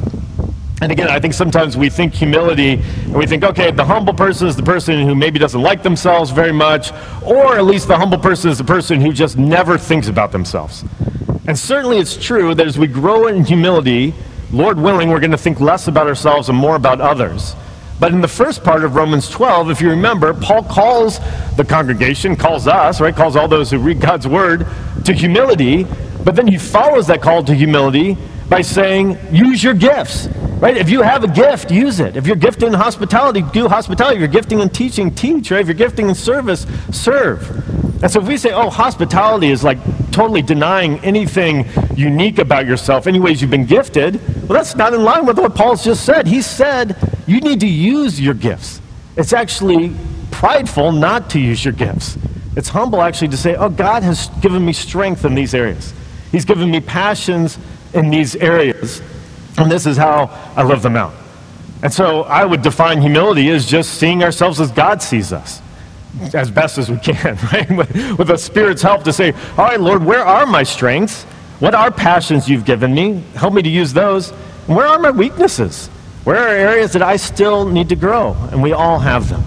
And 0.80 0.92
again, 0.92 1.08
I 1.08 1.18
think 1.18 1.34
sometimes 1.34 1.76
we 1.76 1.90
think 1.90 2.14
humility 2.14 2.74
and 2.74 3.14
we 3.16 3.26
think, 3.26 3.42
okay, 3.42 3.72
the 3.72 3.84
humble 3.84 4.14
person 4.14 4.46
is 4.46 4.54
the 4.54 4.62
person 4.62 5.08
who 5.08 5.16
maybe 5.16 5.40
doesn't 5.40 5.60
like 5.60 5.82
themselves 5.82 6.30
very 6.30 6.52
much, 6.52 6.92
or 7.24 7.56
at 7.56 7.64
least 7.64 7.88
the 7.88 7.96
humble 7.96 8.16
person 8.16 8.48
is 8.48 8.58
the 8.58 8.64
person 8.64 9.00
who 9.00 9.12
just 9.12 9.36
never 9.36 9.76
thinks 9.76 10.06
about 10.06 10.30
themselves. 10.30 10.84
And 11.48 11.58
certainly 11.58 11.98
it's 11.98 12.16
true 12.16 12.54
that 12.54 12.64
as 12.64 12.78
we 12.78 12.86
grow 12.86 13.26
in 13.26 13.44
humility, 13.44 14.14
Lord 14.52 14.78
willing, 14.78 15.08
we're 15.08 15.18
going 15.18 15.32
to 15.32 15.36
think 15.36 15.58
less 15.58 15.88
about 15.88 16.06
ourselves 16.06 16.48
and 16.48 16.56
more 16.56 16.76
about 16.76 17.00
others. 17.00 17.56
But 18.02 18.10
in 18.10 18.20
the 18.20 18.26
first 18.26 18.64
part 18.64 18.82
of 18.82 18.96
Romans 18.96 19.30
12, 19.30 19.70
if 19.70 19.80
you 19.80 19.88
remember, 19.88 20.34
Paul 20.34 20.64
calls 20.64 21.20
the 21.56 21.64
congregation, 21.64 22.34
calls 22.34 22.66
us, 22.66 23.00
right, 23.00 23.14
calls 23.14 23.36
all 23.36 23.46
those 23.46 23.70
who 23.70 23.78
read 23.78 24.00
God's 24.00 24.26
word 24.26 24.66
to 25.04 25.12
humility, 25.12 25.86
but 26.24 26.34
then 26.34 26.48
he 26.48 26.58
follows 26.58 27.06
that 27.06 27.22
call 27.22 27.44
to 27.44 27.54
humility 27.54 28.18
by 28.48 28.60
saying, 28.60 29.16
use 29.30 29.62
your 29.62 29.74
gifts, 29.74 30.26
right? 30.58 30.76
If 30.76 30.90
you 30.90 31.02
have 31.02 31.22
a 31.22 31.28
gift, 31.28 31.70
use 31.70 32.00
it. 32.00 32.16
If 32.16 32.26
you're 32.26 32.34
gifted 32.34 32.64
in 32.64 32.72
hospitality, 32.72 33.42
do 33.52 33.68
hospitality. 33.68 34.16
If 34.16 34.20
you're 34.22 34.42
gifting 34.42 34.58
in 34.58 34.70
teaching, 34.70 35.14
teach, 35.14 35.52
right? 35.52 35.60
If 35.60 35.68
you're 35.68 35.74
gifting 35.74 36.08
in 36.08 36.16
service, 36.16 36.66
serve. 36.90 37.48
And 38.02 38.10
so 38.10 38.20
if 38.20 38.26
we 38.26 38.36
say, 38.36 38.50
oh, 38.50 38.68
hospitality 38.68 39.50
is 39.50 39.62
like 39.62 39.78
totally 40.10 40.42
denying 40.42 40.98
anything 41.04 41.68
unique 41.94 42.40
about 42.40 42.66
yourself, 42.66 43.06
any 43.06 43.20
ways 43.20 43.40
you've 43.40 43.52
been 43.52 43.64
gifted, 43.64 44.20
well, 44.48 44.58
that's 44.58 44.74
not 44.74 44.92
in 44.92 45.04
line 45.04 45.24
with 45.24 45.38
what 45.38 45.54
Paul's 45.54 45.84
just 45.84 46.04
said. 46.04 46.26
He 46.26 46.42
said 46.42 46.96
you 47.26 47.40
need 47.40 47.60
to 47.60 47.66
use 47.66 48.20
your 48.20 48.34
gifts. 48.34 48.80
It's 49.16 49.32
actually 49.32 49.94
prideful 50.30 50.92
not 50.92 51.30
to 51.30 51.40
use 51.40 51.64
your 51.64 51.74
gifts. 51.74 52.18
It's 52.56 52.68
humble 52.68 53.00
actually 53.00 53.28
to 53.28 53.36
say, 53.36 53.54
oh, 53.54 53.68
God 53.68 54.02
has 54.02 54.28
given 54.40 54.64
me 54.64 54.72
strength 54.72 55.24
in 55.24 55.34
these 55.34 55.54
areas. 55.54 55.92
He's 56.30 56.44
given 56.44 56.70
me 56.70 56.80
passions 56.80 57.58
in 57.94 58.10
these 58.10 58.36
areas. 58.36 59.00
And 59.58 59.70
this 59.70 59.86
is 59.86 59.96
how 59.96 60.30
I 60.56 60.62
live 60.62 60.82
them 60.82 60.96
out. 60.96 61.14
And 61.82 61.92
so 61.92 62.22
I 62.22 62.44
would 62.44 62.62
define 62.62 63.00
humility 63.00 63.48
as 63.50 63.66
just 63.66 63.94
seeing 63.94 64.22
ourselves 64.22 64.60
as 64.60 64.70
God 64.70 65.02
sees 65.02 65.32
us 65.32 65.60
as 66.34 66.50
best 66.50 66.78
as 66.78 66.90
we 66.90 66.98
can, 66.98 67.36
right? 67.52 67.70
With, 67.70 68.18
with 68.18 68.28
the 68.28 68.36
Spirit's 68.36 68.82
help 68.82 69.04
to 69.04 69.12
say, 69.12 69.32
all 69.32 69.64
right, 69.64 69.80
Lord, 69.80 70.04
where 70.04 70.24
are 70.24 70.46
my 70.46 70.62
strengths? 70.62 71.24
What 71.58 71.74
are 71.74 71.90
passions 71.90 72.48
you've 72.48 72.64
given 72.64 72.94
me? 72.94 73.22
Help 73.34 73.54
me 73.54 73.62
to 73.62 73.68
use 73.68 73.92
those. 73.92 74.30
And 74.66 74.76
where 74.76 74.86
are 74.86 74.98
my 74.98 75.10
weaknesses? 75.10 75.88
Where 76.24 76.38
are 76.38 76.48
areas 76.48 76.92
that 76.92 77.02
I 77.02 77.16
still 77.16 77.66
need 77.66 77.88
to 77.88 77.96
grow? 77.96 78.36
And 78.52 78.62
we 78.62 78.72
all 78.72 78.98
have 79.00 79.28
them. 79.28 79.42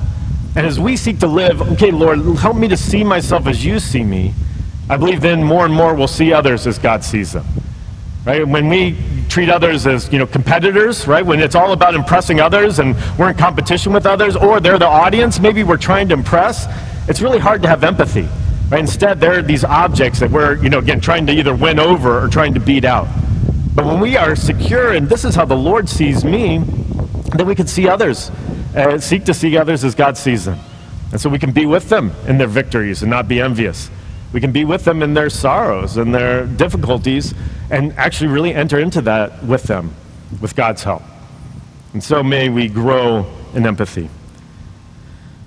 And 0.56 0.66
as 0.66 0.80
we 0.80 0.98
seek 0.98 1.20
to 1.20 1.28
live, 1.28 1.62
okay, 1.74 1.92
Lord, 1.92 2.20
help 2.38 2.58
me 2.58 2.68
to 2.68 2.78
see 2.78 3.04
myself 3.04 3.48
as 3.48 3.64
you 3.64 3.80
see 3.80 4.04
me, 4.04 4.34
I 4.90 4.98
believe 4.98 5.22
then 5.22 5.44
more 5.44 5.66
and 5.66 5.74
more 5.74 5.94
we'll 5.94 6.08
see 6.08 6.32
others 6.32 6.68
as 6.68 6.78
God 6.78 7.04
sees 7.04 7.34
them. 7.34 7.46
Right? 8.26 8.48
When 8.48 8.70
we 8.70 8.98
treat 9.30 9.50
others 9.50 9.86
as 9.88 10.12
you 10.12 10.20
know 10.20 10.26
competitors, 10.26 11.08
right? 11.08 11.26
When 11.26 11.40
it's 11.40 11.56
all 11.56 11.74
about 11.74 11.94
impressing 11.94 12.40
others 12.40 12.80
and 12.80 12.96
we're 13.18 13.30
in 13.30 13.36
competition 13.36 13.94
with 13.94 14.06
others, 14.06 14.36
or 14.36 14.60
they're 14.60 14.80
the 14.80 14.88
audience, 14.88 15.40
maybe 15.40 15.64
we're 15.64 15.78
trying 15.78 16.08
to 16.10 16.14
impress. 16.14 16.68
It's 17.08 17.22
really 17.22 17.40
hard 17.40 17.62
to 17.64 17.68
have 17.68 17.84
empathy. 17.84 18.28
Right? 18.70 18.80
Instead, 18.80 19.20
they're 19.20 19.42
these 19.42 19.64
objects 19.64 20.20
that 20.20 20.32
we're 20.32 20.56
you 20.64 20.70
know 20.70 20.80
again 20.80 21.00
trying 21.00 21.28
to 21.28 21.34
either 21.34 21.56
win 21.56 21.80
over 21.80 22.24
or 22.24 22.28
trying 22.28 22.54
to 22.54 22.60
beat 22.60 22.86
out. 22.86 23.08
But 23.76 23.86
when 23.86 24.00
we 24.00 24.16
are 24.16 24.36
secure, 24.38 24.94
and 24.94 25.10
this 25.10 25.26
is 25.26 25.36
how 25.36 25.44
the 25.44 25.56
Lord 25.56 25.90
sees 25.90 26.24
me, 26.24 26.60
then 27.36 27.46
we 27.46 27.56
can 27.56 27.68
see 27.68 27.90
others, 27.90 28.30
uh, 28.74 28.98
seek 28.98 29.26
to 29.26 29.34
see 29.34 29.58
others 29.58 29.84
as 29.84 29.94
God 29.94 30.18
sees 30.18 30.46
them, 30.46 30.58
and 31.12 31.20
so 31.20 31.30
we 31.30 31.38
can 31.38 31.52
be 31.52 31.66
with 31.66 31.90
them 31.90 32.12
in 32.26 32.38
their 32.38 32.48
victories 32.48 33.02
and 33.02 33.12
not 33.12 33.28
be 33.28 33.42
envious. 33.42 33.90
We 34.32 34.40
can 34.40 34.52
be 34.52 34.66
with 34.66 34.86
them 34.86 35.04
in 35.04 35.14
their 35.14 35.30
sorrows 35.30 35.98
and 35.98 36.14
their 36.14 36.46
difficulties 36.46 37.34
and 37.70 37.94
actually 37.94 38.28
really 38.28 38.54
enter 38.54 38.80
into 38.80 39.02
that 39.02 39.44
with 39.44 39.64
them, 39.64 39.94
with 40.42 40.56
God's 40.56 40.84
help. 40.84 41.04
And 41.94 42.04
so 42.04 42.24
may 42.24 42.50
we 42.50 42.68
grow 42.68 43.26
in 43.54 43.66
empathy. 43.66 44.10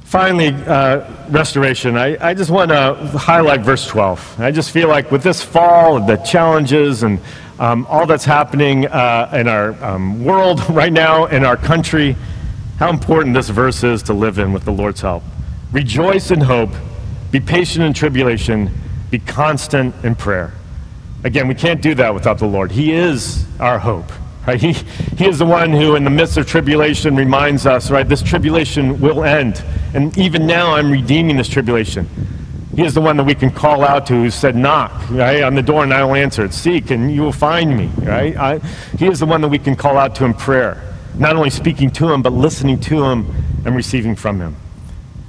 Finally, 0.05 0.55
uh, 0.67 1.05
restoration. 1.29 1.99
I, 1.99 2.17
I 2.31 2.33
just 2.33 2.51
want 2.51 2.71
to 2.71 2.95
highlight 3.19 3.61
verse 3.61 3.87
12. 3.87 4.41
I 4.41 4.51
just 4.51 4.71
feel 4.71 4.89
like 4.89 5.11
with 5.11 5.23
this 5.23 5.43
fall, 5.43 5.99
and 5.99 6.09
the 6.09 6.17
challenges 6.17 7.03
and 7.03 7.21
um, 7.59 7.87
all 7.89 8.07
that's 8.07 8.25
happening 8.25 8.87
uh, 8.87 9.31
in 9.35 9.49
our 9.49 9.73
um, 9.85 10.25
world 10.25 10.69
right 10.71 10.93
now, 10.93 11.27
in 11.27 11.45
our 11.45 11.57
country, 11.57 12.17
how 12.79 12.91
important 12.91 13.35
this 13.35 13.49
verse 13.49 13.83
is 13.83 14.03
to 14.05 14.13
live 14.13 14.39
in 14.39 14.53
with 14.53 14.65
the 14.65 14.73
Lord's 14.73 15.01
help. 15.01 15.23
Rejoice 15.73 16.31
in 16.31 16.41
hope 16.41 16.71
be 17.31 17.41
patient 17.41 17.85
in 17.85 17.93
tribulation, 17.93 18.71
be 19.11 19.19
constant 19.19 19.95
in 20.03 20.15
prayer. 20.15 20.53
Again, 21.25 21.47
we 21.47 21.55
can't 21.55 21.83
do 21.83 21.95
that 21.97 22.15
without 22.15 22.39
the 22.39 22.47
Lord. 22.47 22.73
He 22.73 22.93
is 22.93 23.47
our 23.61 23.79
hope. 23.79 24.11
Right? 24.47 24.59
He, 24.59 24.73
he 24.73 25.29
is 25.29 25.41
the 25.41 25.45
one 25.45 25.73
who, 25.73 25.95
in 25.95 26.05
the 26.05 26.11
midst 26.11 26.39
of 26.39 26.47
tribulation, 26.47 27.15
reminds 27.15 27.67
us, 27.67 27.91
right, 27.91 28.09
this 28.09 28.23
tribulation 28.23 28.99
will 28.99 29.23
end. 29.23 29.63
And 29.93 30.17
even 30.17 30.47
now, 30.47 30.75
I'm 30.75 30.91
redeeming 30.91 31.37
this 31.37 31.51
tribulation. 31.51 32.09
He 32.79 32.85
is 32.85 32.95
the 32.95 33.01
one 33.01 33.17
that 33.17 33.25
we 33.25 33.35
can 33.35 33.51
call 33.51 33.83
out 33.83 34.07
to 34.07 34.13
who 34.13 34.31
said, 34.31 34.55
Knock, 34.55 35.11
right, 35.11 35.43
on 35.43 35.57
the 35.57 35.63
door, 35.63 35.83
and 35.83 35.93
I 35.93 36.05
will 36.05 36.15
answer 36.15 36.45
it. 36.45 36.55
Seek, 36.55 36.93
and 36.93 37.13
you 37.13 37.23
will 37.23 37.33
find 37.33 37.77
me, 37.77 37.91
right? 38.05 38.37
I, 38.37 38.59
he 38.97 39.09
is 39.09 39.19
the 39.19 39.27
one 39.27 39.41
that 39.41 39.49
we 39.49 39.59
can 39.59 39.75
call 39.75 39.99
out 39.99 40.15
to 40.15 40.25
in 40.25 40.33
prayer. 40.33 40.81
Not 41.17 41.35
only 41.35 41.51
speaking 41.51 41.91
to 41.91 42.09
him, 42.09 42.23
but 42.23 42.33
listening 42.33 42.79
to 42.83 43.03
him 43.03 43.35
and 43.65 43.75
receiving 43.75 44.15
from 44.15 44.39
him. 44.39 44.55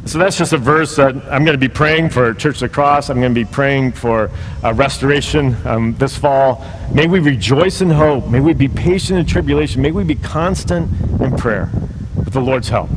So 0.05 0.19
that's 0.19 0.38
just 0.38 0.53
a 0.53 0.59
verse 0.59 0.95
that 0.97 1.15
I'm 1.15 1.43
going 1.43 1.55
to 1.55 1.57
be 1.57 1.67
praying 1.67 2.12
for 2.12 2.35
Church 2.35 2.57
of 2.57 2.69
the 2.69 2.69
Cross. 2.69 3.09
I'm 3.09 3.19
going 3.19 3.33
to 3.33 3.43
be 3.43 3.51
praying 3.51 3.93
for 3.93 4.29
uh, 4.63 4.71
restoration 4.75 5.57
um, 5.65 5.95
this 5.95 6.15
fall. 6.15 6.63
May 6.93 7.07
we 7.07 7.17
rejoice 7.17 7.81
in 7.81 7.89
hope. 7.89 8.27
May 8.27 8.41
we 8.41 8.53
be 8.53 8.67
patient 8.67 9.17
in 9.17 9.25
tribulation. 9.25 9.81
May 9.81 9.89
we 9.89 10.03
be 10.03 10.13
constant 10.13 10.91
in 11.19 11.35
prayer 11.35 11.71
with 12.15 12.31
the 12.31 12.41
Lord's 12.41 12.69
help. 12.69 12.91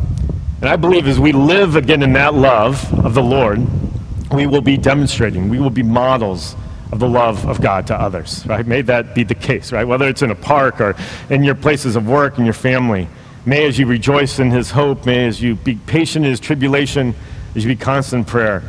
And 0.60 0.68
I 0.68 0.76
believe 0.76 1.08
as 1.08 1.18
we 1.18 1.32
live 1.32 1.74
again 1.74 2.02
in 2.02 2.12
that 2.12 2.34
love 2.34 2.92
of 3.02 3.14
the 3.14 3.22
Lord, 3.22 3.66
we 4.32 4.46
will 4.46 4.60
be 4.60 4.76
demonstrating, 4.76 5.48
we 5.48 5.58
will 5.58 5.70
be 5.70 5.82
models 5.82 6.56
of 6.92 6.98
the 6.98 7.08
love 7.08 7.46
of 7.46 7.60
God 7.60 7.86
to 7.86 7.94
others, 7.94 8.46
right? 8.46 8.66
May 8.66 8.82
that 8.82 9.14
be 9.14 9.24
the 9.24 9.34
case, 9.34 9.72
right? 9.72 9.84
Whether 9.84 10.08
it's 10.08 10.22
in 10.22 10.30
a 10.30 10.34
park 10.34 10.80
or 10.80 10.94
in 11.30 11.42
your 11.42 11.54
places 11.54 11.96
of 11.96 12.06
work, 12.06 12.36
and 12.36 12.46
your 12.46 12.54
family. 12.54 13.08
May 13.46 13.66
as 13.66 13.78
you 13.78 13.86
rejoice 13.86 14.38
in 14.38 14.50
his 14.50 14.70
hope, 14.70 15.06
may 15.06 15.26
as 15.26 15.42
you 15.42 15.56
be 15.56 15.74
patient 15.74 16.24
in 16.24 16.30
his 16.30 16.38
tribulation, 16.38 17.14
as 17.54 17.64
you 17.64 17.70
be 17.70 17.76
constant 17.76 18.20
in 18.20 18.24
prayer, 18.30 18.62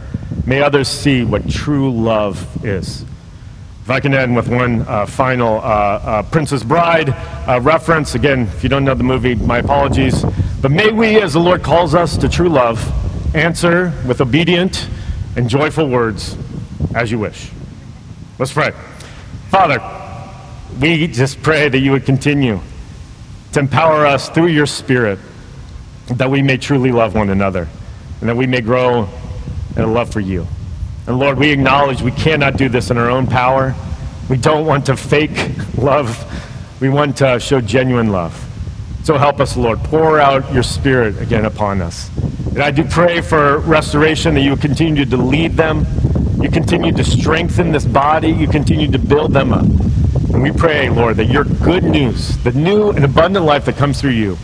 may 0.46 0.62
others 0.62 0.88
see 0.88 1.24
what 1.24 1.48
true 1.50 1.92
love 1.92 2.66
is. 2.66 3.06
If 3.84 3.90
I 3.90 4.00
can 4.00 4.14
end 4.14 4.34
with 4.34 4.48
one 4.48 4.84
uh, 4.84 5.06
final 5.06 5.58
uh, 5.58 5.60
uh, 5.60 6.24
Princess 6.24 6.64
Bride 6.64 7.10
uh, 7.10 7.60
reference. 7.62 8.16
Again, 8.16 8.44
if 8.44 8.64
you 8.64 8.70
don't 8.70 8.86
know 8.86 8.96
the 8.96 9.04
movie, 9.04 9.36
my 9.36 9.58
apologies. 9.58 10.24
But 10.62 10.72
may 10.72 10.94
we, 10.94 11.20
as 11.22 11.34
the 11.34 11.42
Lord 11.42 11.64
calls 11.64 11.94
us 11.94 12.16
to 12.18 12.30
true 12.30 12.48
love, 12.48 12.80
answer 13.36 13.92
with 14.08 14.22
obedient 14.22 14.88
and 15.36 15.50
joyful 15.50 15.88
words 15.88 16.38
as 16.96 17.12
you 17.12 17.20
wish. 17.20 17.52
Let's 18.40 18.54
pray. 18.54 18.72
Father, 19.50 19.80
we 20.80 21.08
just 21.08 21.42
pray 21.42 21.70
that 21.70 21.80
you 21.80 21.92
would 21.92 22.06
continue 22.06 22.60
to 23.52 23.60
empower 23.60 24.06
us 24.06 24.30
through 24.30 24.48
your 24.48 24.66
Spirit 24.66 25.20
that 26.08 26.30
we 26.30 26.42
may 26.42 26.58
truly 26.58 26.92
love 26.92 27.16
one 27.16 27.30
another 27.30 27.68
and 28.20 28.30
that 28.30 28.36
we 28.36 28.48
may 28.48 28.62
grow 28.62 29.08
in 29.76 29.82
a 29.82 29.88
love 29.88 30.12
for 30.12 30.20
you. 30.20 30.48
And 31.08 31.20
Lord, 31.20 31.38
we 31.38 31.52
acknowledge 31.52 32.02
we 32.02 32.12
cannot 32.12 32.58
do 32.58 32.70
this 32.70 32.90
in 32.90 32.98
our 32.98 33.10
own 33.10 33.28
power. 33.28 33.76
We 34.30 34.38
don't 34.38 34.66
want 34.66 34.86
to 34.88 34.96
fake 34.96 35.32
love. 35.78 36.26
We 36.82 36.90
want 36.90 37.18
to 37.18 37.40
show 37.40 37.62
genuine 37.62 38.12
love. 38.12 38.40
So 39.04 39.18
help 39.18 39.40
us, 39.40 39.58
Lord. 39.58 39.80
Pour 39.80 40.20
out 40.20 40.54
your 40.54 40.64
Spirit 40.64 41.22
again 41.22 41.46
upon 41.46 41.82
us. 41.82 42.10
And 42.54 42.62
I 42.62 42.70
do 42.70 42.84
pray 42.84 43.20
for 43.20 43.58
restoration 43.60 44.36
that 44.36 44.42
you 44.42 44.56
continue 44.56 45.06
to 45.06 45.18
lead 45.18 45.54
them. 45.54 45.88
You 46.40 46.52
continue 46.52 46.92
to 46.92 47.04
strengthen 47.04 47.72
this 47.72 47.84
body. 47.84 48.30
You 48.30 48.48
continue 48.48 48.92
to 48.92 49.00
build 49.00 49.34
them 49.34 49.52
up. 49.52 49.66
And 50.32 50.44
we 50.44 50.52
pray, 50.52 50.88
Lord, 50.90 51.18
that 51.18 51.26
your 51.26 51.46
good 51.46 51.84
news, 51.84 52.38
the 52.44 52.52
new 52.52 52.92
and 52.92 53.04
abundant 53.04 53.46
life 53.46 53.66
that 53.66 53.76
comes 53.76 54.00
through 54.00 54.12
you, 54.12 54.38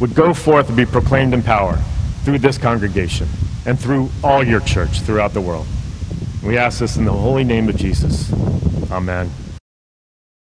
would 0.00 0.14
go 0.14 0.32
forth 0.32 0.68
and 0.68 0.76
be 0.78 0.86
proclaimed 0.86 1.34
in 1.34 1.42
power 1.42 1.76
through 2.24 2.38
this 2.38 2.56
congregation 2.56 3.28
and 3.66 3.78
through 3.78 4.08
all 4.24 4.42
your 4.42 4.60
church 4.60 5.00
throughout 5.00 5.34
the 5.34 5.40
world. 5.42 5.66
We 6.42 6.56
ask 6.56 6.78
this 6.78 6.96
in 6.96 7.04
the 7.04 7.12
holy 7.12 7.44
name 7.44 7.68
of 7.68 7.76
Jesus. 7.76 8.32
Amen. 8.90 9.30